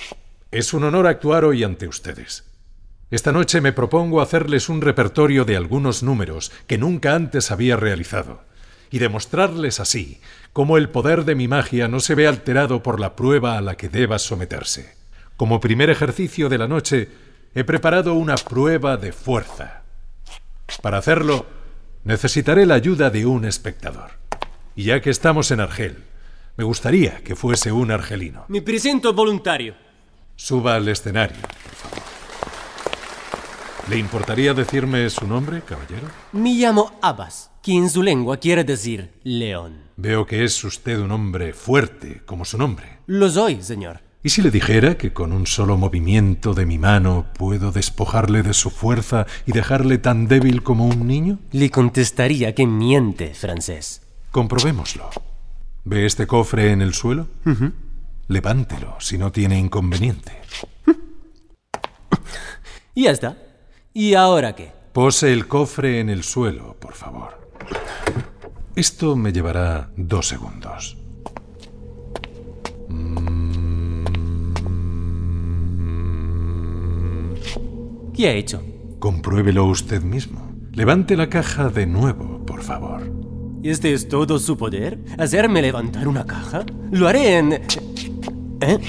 Es 0.51 0.73
un 0.73 0.83
honor 0.83 1.07
actuar 1.07 1.45
hoy 1.45 1.63
ante 1.63 1.87
ustedes. 1.87 2.45
Esta 3.09 3.31
noche 3.31 3.61
me 3.61 3.73
propongo 3.73 4.21
hacerles 4.21 4.69
un 4.69 4.81
repertorio 4.81 5.45
de 5.45 5.55
algunos 5.57 6.03
números 6.03 6.51
que 6.67 6.77
nunca 6.77 7.15
antes 7.15 7.51
había 7.51 7.77
realizado 7.77 8.41
y 8.91 8.99
demostrarles 8.99 9.79
así 9.79 10.21
cómo 10.53 10.77
el 10.77 10.89
poder 10.89 11.25
de 11.25 11.35
mi 11.35 11.47
magia 11.47 11.87
no 11.87 11.99
se 11.99 12.15
ve 12.15 12.27
alterado 12.27 12.83
por 12.83 12.99
la 12.99 13.15
prueba 13.15 13.57
a 13.57 13.61
la 13.61 13.75
que 13.75 13.89
deba 13.89 14.19
someterse. 14.19 14.95
Como 15.37 15.59
primer 15.59 15.89
ejercicio 15.89 16.49
de 16.49 16.57
la 16.57 16.67
noche, 16.67 17.09
he 17.57 17.63
preparado 17.63 18.13
una 18.13 18.35
prueba 18.35 18.97
de 18.97 19.11
fuerza. 19.11 19.81
Para 20.83 20.99
hacerlo, 20.99 21.47
necesitaré 22.03 22.67
la 22.67 22.75
ayuda 22.75 23.09
de 23.09 23.25
un 23.25 23.45
espectador. 23.45 24.11
Y 24.75 24.83
ya 24.83 25.01
que 25.01 25.09
estamos 25.09 25.49
en 25.49 25.61
Argel, 25.61 26.03
me 26.55 26.63
gustaría 26.63 27.23
que 27.23 27.35
fuese 27.35 27.71
un 27.71 27.89
argelino. 27.89 28.45
Me 28.47 28.61
presento 28.61 29.11
voluntario. 29.11 29.73
Suba 30.35 30.75
al 30.75 30.87
escenario, 30.87 31.41
por 31.41 31.73
favor. 31.73 32.03
¿Le 33.89 33.97
importaría 33.97 34.53
decirme 34.53 35.09
su 35.09 35.25
nombre, 35.25 35.63
caballero? 35.63 36.09
Me 36.33 36.53
llamo 36.53 36.99
Abbas, 37.01 37.49
que 37.63 37.71
en 37.71 37.89
su 37.89 38.03
lengua 38.03 38.37
quiere 38.37 38.65
decir 38.65 39.19
león. 39.23 39.81
Veo 39.95 40.27
que 40.27 40.43
es 40.43 40.63
usted 40.63 40.99
un 40.99 41.09
hombre 41.09 41.53
fuerte, 41.53 42.21
como 42.23 42.45
su 42.45 42.59
nombre. 42.59 42.99
Lo 43.07 43.27
soy, 43.31 43.63
señor. 43.63 44.06
¿Y 44.27 44.29
si 44.29 44.41
le 44.41 44.51
dijera 44.51 44.97
que 44.97 45.13
con 45.13 45.31
un 45.31 45.47
solo 45.47 45.77
movimiento 45.77 46.53
de 46.53 46.65
mi 46.65 46.77
mano 46.77 47.27
puedo 47.37 47.71
despojarle 47.71 48.43
de 48.43 48.53
su 48.53 48.69
fuerza 48.69 49.25
y 49.45 49.53
dejarle 49.53 49.99
tan 49.99 50.27
débil 50.27 50.63
como 50.63 50.85
un 50.85 51.07
niño? 51.07 51.39
Le 51.53 51.69
contestaría 51.69 52.53
que 52.53 52.67
miente, 52.67 53.33
francés. 53.33 54.01
Comprobémoslo. 54.31 55.09
¿Ve 55.85 56.05
este 56.05 56.27
cofre 56.27 56.73
en 56.73 56.81
el 56.81 56.93
suelo? 56.93 57.29
Levántelo 58.27 58.97
si 58.99 59.17
no 59.17 59.31
tiene 59.31 59.57
inconveniente. 59.57 60.33
Y 62.95 63.03
ya 63.03 63.11
está. 63.11 63.37
¿Y 63.93 64.15
ahora 64.15 64.57
qué? 64.57 64.73
Pose 64.91 65.31
el 65.31 65.47
cofre 65.47 66.01
en 66.01 66.09
el 66.09 66.25
suelo, 66.25 66.75
por 66.81 66.95
favor. 66.95 67.49
Esto 68.75 69.15
me 69.15 69.31
llevará 69.31 69.89
dos 69.95 70.27
segundos. 70.27 70.97
¿Qué 78.17 78.27
ha 78.27 78.33
hecho? 78.33 78.63
Compruébelo 78.97 79.65
usted 79.65 80.01
mismo. 80.01 80.51
Levante 80.73 81.15
la 81.15 81.29
caja 81.29 81.69
de 81.69 81.85
nuevo, 81.85 82.43
por 82.47 82.63
favor. 82.63 83.03
¿Este 83.61 83.93
es 83.93 84.09
todo 84.09 84.39
su 84.39 84.57
poder? 84.57 84.97
¿Hacerme 85.19 85.61
levantar 85.61 86.07
una 86.07 86.25
caja? 86.25 86.65
Lo 86.89 87.07
haré 87.07 87.37
en... 87.37 87.53
¿Eh? 87.53 88.79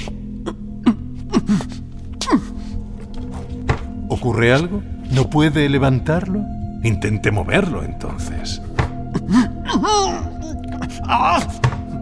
¿Ocurre 4.09 4.51
algo? 4.55 4.83
¿No 5.11 5.29
puede 5.29 5.69
levantarlo? 5.69 6.43
Intente 6.83 7.31
moverlo 7.31 7.85
entonces. 7.85 8.63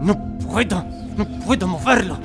No 0.01 0.37
puedo, 0.49 0.85
no 1.17 1.27
puedo 1.45 1.67
moverlo. 1.67 2.17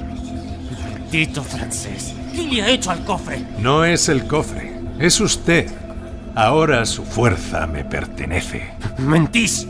Maldito 0.80 1.42
francés. 1.42 2.14
¿Qué 2.32 2.44
le 2.44 2.62
ha 2.62 2.70
hecho 2.70 2.92
al 2.92 3.04
cofre? 3.04 3.44
No 3.58 3.84
es 3.84 4.08
el 4.08 4.26
cofre, 4.26 4.71
es 5.02 5.20
usted. 5.20 5.68
Ahora 6.36 6.86
su 6.86 7.04
fuerza 7.04 7.66
me 7.66 7.84
pertenece. 7.84 8.70
Mentís. 8.98 9.66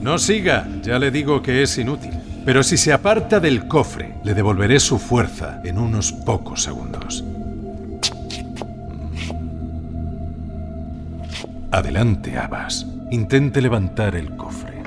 No 0.00 0.18
siga, 0.18 0.66
ya 0.82 0.98
le 0.98 1.12
digo 1.12 1.40
que 1.40 1.62
es 1.62 1.78
inútil. 1.78 2.10
Pero 2.44 2.64
si 2.64 2.76
se 2.76 2.92
aparta 2.92 3.38
del 3.38 3.68
cofre, 3.68 4.14
le 4.24 4.34
devolveré 4.34 4.80
su 4.80 4.98
fuerza 4.98 5.60
en 5.62 5.78
unos 5.78 6.10
pocos 6.12 6.64
segundos. 6.64 7.22
Adelante, 11.70 12.36
Abbas. 12.36 12.86
Intente 13.12 13.60
levantar 13.60 14.16
el 14.16 14.34
cofre. 14.36 14.82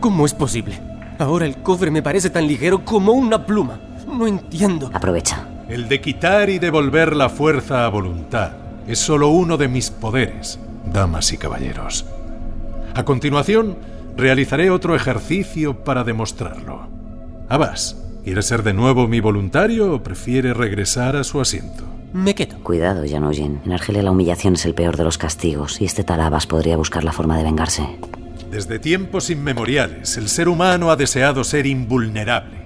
¿Cómo 0.00 0.26
es 0.26 0.34
posible? 0.34 0.80
Ahora 1.18 1.46
el 1.46 1.58
cofre 1.58 1.92
me 1.92 2.02
parece 2.02 2.28
tan 2.28 2.46
ligero 2.48 2.84
como 2.84 3.12
una 3.12 3.46
pluma. 3.46 3.78
No 4.16 4.26
entiendo. 4.26 4.90
Aprovecha. 4.94 5.46
El 5.68 5.88
de 5.88 6.00
quitar 6.00 6.48
y 6.48 6.58
devolver 6.58 7.14
la 7.14 7.28
fuerza 7.28 7.84
a 7.84 7.88
voluntad 7.88 8.52
es 8.86 8.98
solo 8.98 9.28
uno 9.28 9.56
de 9.56 9.68
mis 9.68 9.90
poderes, 9.90 10.58
damas 10.92 11.32
y 11.32 11.38
caballeros. 11.38 12.06
A 12.94 13.04
continuación, 13.04 13.76
realizaré 14.16 14.70
otro 14.70 14.94
ejercicio 14.94 15.84
para 15.84 16.04
demostrarlo. 16.04 16.88
Abbas, 17.48 17.96
¿quiere 18.24 18.42
ser 18.42 18.62
de 18.62 18.72
nuevo 18.72 19.06
mi 19.06 19.20
voluntario 19.20 19.92
o 19.92 20.02
prefiere 20.02 20.54
regresar 20.54 21.16
a 21.16 21.24
su 21.24 21.40
asiento? 21.40 21.84
Me 22.12 22.34
quedo. 22.34 22.58
Cuidado, 22.62 23.04
Janujin. 23.06 23.60
En 23.64 23.72
Argelia 23.72 24.02
la 24.02 24.12
humillación 24.12 24.54
es 24.54 24.64
el 24.64 24.74
peor 24.74 24.96
de 24.96 25.04
los 25.04 25.18
castigos 25.18 25.80
y 25.80 25.84
este 25.84 26.04
Talabas 26.04 26.46
podría 26.46 26.76
buscar 26.76 27.04
la 27.04 27.12
forma 27.12 27.36
de 27.36 27.44
vengarse. 27.44 27.86
Desde 28.50 28.78
tiempos 28.78 29.28
inmemoriales, 29.28 30.16
el 30.16 30.28
ser 30.28 30.48
humano 30.48 30.90
ha 30.90 30.96
deseado 30.96 31.44
ser 31.44 31.66
invulnerable. 31.66 32.65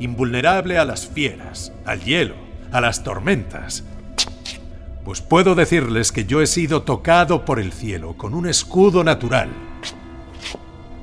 Invulnerable 0.00 0.78
a 0.78 0.84
las 0.84 1.06
fieras, 1.06 1.72
al 1.84 2.00
hielo, 2.00 2.34
a 2.72 2.80
las 2.80 3.04
tormentas. 3.04 3.84
Pues 5.04 5.20
puedo 5.20 5.54
decirles 5.54 6.10
que 6.10 6.24
yo 6.24 6.40
he 6.40 6.46
sido 6.46 6.82
tocado 6.82 7.44
por 7.44 7.60
el 7.60 7.72
cielo 7.72 8.14
con 8.16 8.34
un 8.34 8.48
escudo 8.48 9.04
natural. 9.04 9.50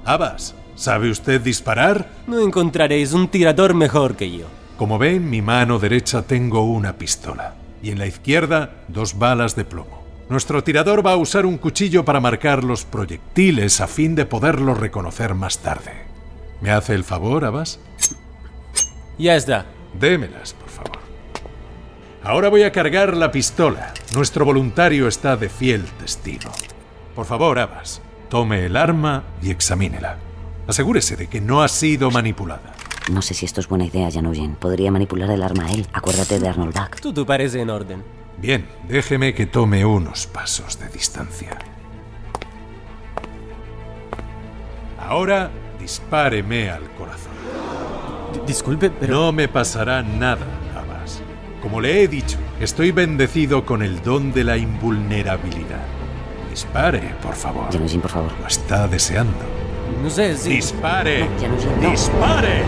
Abbas, 0.04 0.56
¿sabe 0.76 1.10
usted 1.10 1.42
disparar? 1.42 2.10
No 2.28 2.40
encontraréis 2.40 3.14
un 3.14 3.28
tirador 3.28 3.74
mejor 3.74 4.16
que 4.16 4.32
yo. 4.32 4.48
Como 4.78 4.98
ven, 4.98 5.16
en 5.16 5.30
mi 5.30 5.42
mano 5.42 5.80
derecha 5.80 6.24
tengo 6.24 6.64
una 6.64 6.94
pistola 6.94 7.56
y 7.82 7.92
en 7.92 8.00
la 8.00 8.08
izquierda 8.08 8.72
dos 8.88 9.18
balas 9.18 9.56
de 9.56 9.66
plomo. 9.66 10.04
Nuestro 10.30 10.64
tirador 10.64 11.06
va 11.06 11.14
a 11.14 11.18
usar 11.18 11.46
un 11.46 11.58
cuchillo 11.58 12.04
para 12.04 12.20
marcar 12.20 12.64
los 12.64 12.84
proyectiles 12.84 13.80
a 13.80 13.88
fin 13.88 14.14
de 14.16 14.26
poderlos 14.26 14.78
reconocer 14.78 15.36
más 15.36 15.60
tarde. 15.60 15.92
¿Me 16.62 16.72
hace 16.72 16.96
el 16.96 17.04
favor, 17.04 17.46
Abbas? 17.46 17.80
Ya 19.18 19.36
está. 19.36 19.66
Démelas, 19.94 20.54
por 20.54 20.70
favor. 20.70 21.00
Ahora 22.24 22.50
voy 22.50 22.64
a 22.64 22.72
cargar 22.72 23.16
la 23.16 23.32
pistola. 23.32 23.94
Nuestro 24.14 24.46
voluntario 24.46 25.08
está 25.08 25.38
de 25.38 25.50
fiel 25.50 25.86
testigo. 26.00 26.52
Por 27.16 27.26
favor, 27.26 27.58
Abbas, 27.58 28.02
tome 28.30 28.66
el 28.66 28.76
arma 28.76 29.24
y 29.42 29.50
examínela. 29.50 30.18
Asegúrese 30.68 31.16
de 31.16 31.28
que 31.28 31.42
no 31.42 31.64
ha 31.64 31.68
sido 31.68 32.12
manipulada. 32.12 32.74
No 33.10 33.22
sé 33.22 33.34
si 33.34 33.46
esto 33.46 33.62
es 33.62 33.70
buena 33.70 33.86
idea, 33.86 34.12
Janujin. 34.12 34.56
Podría 34.56 34.92
manipular 34.92 35.32
el 35.32 35.42
arma 35.42 35.66
a 35.68 35.72
él. 35.72 35.88
Acuérdate 35.94 36.40
de 36.40 36.50
Arnold 36.50 36.74
Buck. 36.74 37.00
Todo 37.00 37.26
parece 37.26 37.62
en 37.62 37.70
orden. 37.70 38.04
Bien, 38.38 38.68
déjeme 38.88 39.34
que 39.34 39.46
tome 39.46 39.86
unos 39.86 40.28
pasos 40.28 40.78
de 40.80 40.90
distancia. 40.90 41.58
Ahora 45.00 45.50
dispáreme 45.80 46.70
al 46.70 46.84
corazón. 46.92 47.32
Disculpe, 48.46 48.90
pero... 48.90 49.14
No 49.16 49.32
me 49.32 49.48
pasará 49.48 50.02
nada, 50.04 50.46
Abbas. 50.76 51.22
Como 51.62 51.82
le 51.82 52.04
he 52.04 52.08
dicho, 52.08 52.38
estoy 52.60 52.92
bendecido 52.92 53.66
con 53.66 53.82
el 53.82 54.02
don 54.02 54.32
de 54.34 54.44
la 54.44 54.58
invulnerabilidad. 54.58 55.84
Dispare, 56.50 57.16
por 57.22 57.36
favor. 57.36 57.70
Por 57.70 58.10
favor. 58.10 58.32
Lo 58.40 58.48
está 58.48 58.88
deseando. 58.88 59.38
No 60.02 60.10
sé 60.10 60.38
si... 60.38 60.50
¡Dispare! 60.52 61.26
No, 61.28 61.42
Janujin, 61.42 61.82
no. 61.82 61.90
¡Dispare! 61.92 62.64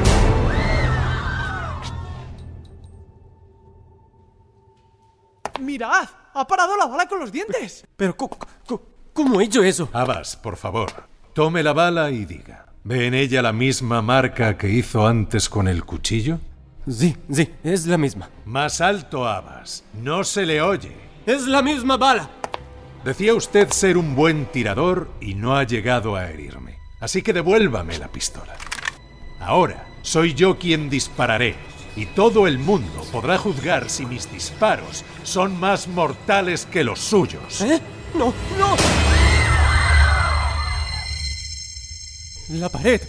¡Mirad! 5.60 6.08
¡Ha 6.34 6.48
parado 6.48 6.78
la 6.78 6.86
bala 6.86 7.08
con 7.08 7.20
los 7.20 7.32
dientes! 7.32 7.86
Pero, 7.96 8.16
co- 8.16 8.30
co- 8.30 8.82
¿cómo 9.14 9.42
he 9.42 9.46
hecho 9.46 9.64
eso? 9.64 9.90
Abbas, 9.92 10.36
por 10.38 10.56
favor, 10.58 10.90
tome 11.34 11.64
la 11.64 11.74
bala 11.74 12.12
y 12.12 12.26
diga. 12.26 12.66
¿Ve 12.84 13.08
en 13.08 13.14
ella 13.14 13.42
la 13.42 13.52
misma 13.52 14.02
marca 14.02 14.58
que 14.58 14.70
hizo 14.70 15.06
antes 15.06 15.50
con 15.50 15.68
el 15.68 15.84
cuchillo? 15.84 16.40
Sí, 16.90 17.16
sí, 17.32 17.50
es 17.64 17.86
la 17.86 17.98
misma. 17.98 18.30
Más 18.46 18.80
alto, 18.82 19.28
Abbas. 19.28 19.84
No 20.02 20.24
se 20.24 20.46
le 20.46 20.62
oye. 20.62 20.96
Es 21.26 21.46
la 21.46 21.62
misma 21.62 21.98
bala. 21.98 22.30
Decía 23.04 23.34
usted 23.34 23.70
ser 23.70 23.98
un 23.98 24.16
buen 24.16 24.46
tirador 24.46 25.12
y 25.22 25.36
no 25.36 25.56
ha 25.56 25.64
llegado 25.64 26.16
a 26.16 26.30
herirme. 26.30 26.78
Así 27.00 27.22
que 27.22 27.34
devuélvame 27.34 27.98
la 27.98 28.08
pistola. 28.08 28.56
Ahora 29.40 29.86
soy 30.02 30.34
yo 30.34 30.58
quien 30.58 30.90
dispararé 30.90 31.56
y 31.96 32.06
todo 32.08 32.48
el 32.48 32.60
mundo 32.60 33.04
podrá 33.12 33.38
juzgar 33.38 33.90
si 33.90 34.06
mis 34.06 34.32
disparos 34.32 35.04
son 35.24 35.60
más 35.60 35.88
mortales 35.88 36.66
que 36.66 36.84
los 36.84 37.00
suyos. 37.00 37.62
¿Eh? 37.62 37.80
No, 38.16 38.34
no. 38.58 38.76
La 42.50 42.68
pared 42.68 43.00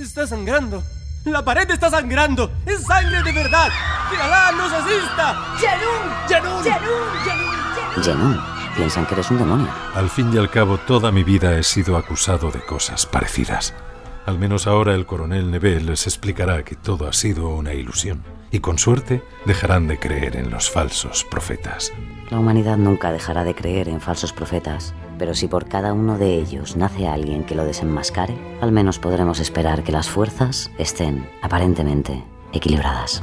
está 0.00 0.26
sangrando. 0.26 0.82
La 1.24 1.44
pared 1.44 1.70
está 1.70 1.90
sangrando. 1.90 2.50
Es 2.66 2.82
sangre 2.82 3.22
de 3.22 3.32
verdad. 3.32 3.68
Que 4.10 4.16
Alá 4.16 4.50
nos 4.50 4.72
asista. 4.72 5.56
Jenun, 8.02 8.40
piensan 8.76 9.06
que 9.06 9.14
eres 9.14 9.30
un 9.30 9.38
demonio. 9.38 9.68
Al 9.94 10.10
fin 10.10 10.32
y 10.34 10.38
al 10.38 10.50
cabo, 10.50 10.78
toda 10.78 11.12
mi 11.12 11.22
vida 11.22 11.56
he 11.56 11.62
sido 11.62 11.96
acusado 11.96 12.50
de 12.50 12.60
cosas 12.66 13.06
parecidas. 13.06 13.74
Al 14.26 14.40
menos 14.40 14.66
ahora 14.66 14.96
el 14.96 15.06
coronel 15.06 15.52
Neve 15.52 15.80
les 15.80 16.08
explicará 16.08 16.64
que 16.64 16.74
todo 16.74 17.06
ha 17.06 17.12
sido 17.12 17.48
una 17.48 17.74
ilusión 17.74 18.24
y 18.50 18.58
con 18.58 18.78
suerte 18.78 19.22
dejarán 19.44 19.86
de 19.86 20.00
creer 20.00 20.34
en 20.34 20.50
los 20.50 20.68
falsos 20.68 21.24
profetas. 21.30 21.92
La 22.30 22.40
humanidad 22.40 22.76
nunca 22.76 23.12
dejará 23.12 23.44
de 23.44 23.54
creer 23.54 23.88
en 23.88 24.00
falsos 24.00 24.32
profetas, 24.32 24.94
pero 25.20 25.34
si 25.34 25.48
por 25.48 25.66
cada 25.66 25.92
uno 25.92 26.16
de 26.16 26.36
ellos 26.36 26.76
nace 26.76 27.06
alguien 27.06 27.44
que 27.44 27.54
lo 27.54 27.66
desenmascare, 27.66 28.38
al 28.62 28.72
menos 28.72 28.98
podremos 28.98 29.38
esperar 29.38 29.84
que 29.84 29.92
las 29.92 30.08
fuerzas 30.08 30.70
estén, 30.78 31.28
aparentemente, 31.42 32.24
equilibradas. 32.54 33.22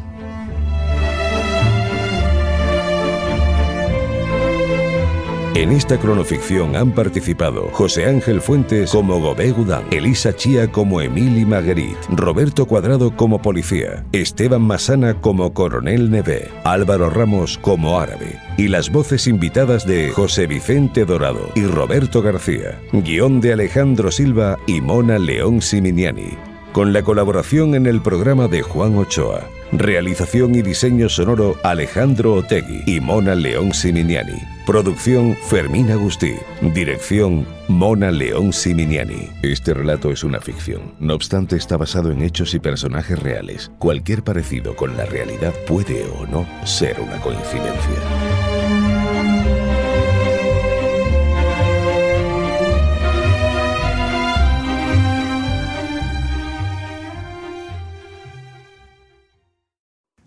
En 5.57 5.71
esta 5.71 5.97
cronoficción 5.97 6.75
han 6.75 6.91
participado 6.91 7.69
José 7.71 8.05
Ángel 8.05 8.41
Fuentes 8.41 8.91
como 8.91 9.19
Gobé 9.19 9.49
Gudán, 9.49 9.85
Elisa 9.89 10.35
Chía 10.35 10.71
como 10.71 11.01
Emily 11.01 11.47
Marguerite, 11.47 11.97
Roberto 12.09 12.67
Cuadrado 12.67 13.09
como 13.15 13.41
policía, 13.41 14.05
Esteban 14.11 14.61
Masana 14.61 15.15
como 15.19 15.55
coronel 15.55 16.11
Neve, 16.11 16.51
Álvaro 16.63 17.09
Ramos 17.09 17.57
como 17.57 17.99
árabe 17.99 18.39
y 18.59 18.67
las 18.67 18.91
voces 18.91 19.25
invitadas 19.25 19.87
de 19.87 20.11
José 20.11 20.45
Vicente 20.45 21.05
Dorado 21.05 21.49
y 21.55 21.63
Roberto 21.63 22.21
García, 22.21 22.79
guion 22.91 23.41
de 23.41 23.53
Alejandro 23.53 24.11
Silva 24.11 24.59
y 24.67 24.79
Mona 24.79 25.17
León 25.17 25.63
Siminiani, 25.63 26.37
con 26.77 26.93
la 26.93 27.01
colaboración 27.01 27.73
en 27.73 27.87
el 27.87 28.03
programa 28.03 28.47
de 28.47 28.61
Juan 28.61 28.99
Ochoa. 28.99 29.49
Realización 29.71 30.53
y 30.53 30.61
diseño 30.61 31.09
sonoro 31.09 31.55
Alejandro 31.63 32.35
Otegui 32.35 32.83
y 32.85 32.99
Mona 32.99 33.33
León 33.33 33.73
Siminiani. 33.73 34.39
Producción 34.63 35.35
Fermín 35.47 35.89
Agustí. 35.89 36.35
Dirección 36.61 37.47
Mona 37.67 38.11
León 38.11 38.53
Siminiani. 38.53 39.27
Este 39.41 39.73
relato 39.73 40.11
es 40.11 40.23
una 40.23 40.39
ficción. 40.39 40.93
No 40.99 41.15
obstante, 41.15 41.55
está 41.55 41.77
basado 41.77 42.11
en 42.11 42.21
hechos 42.21 42.53
y 42.53 42.59
personajes 42.59 43.17
reales. 43.17 43.71
Cualquier 43.79 44.23
parecido 44.23 44.75
con 44.75 44.95
la 44.95 45.05
realidad 45.07 45.55
puede 45.65 46.05
o 46.05 46.27
no 46.27 46.45
ser 46.63 47.01
una 47.01 47.19
coincidencia. 47.21 48.36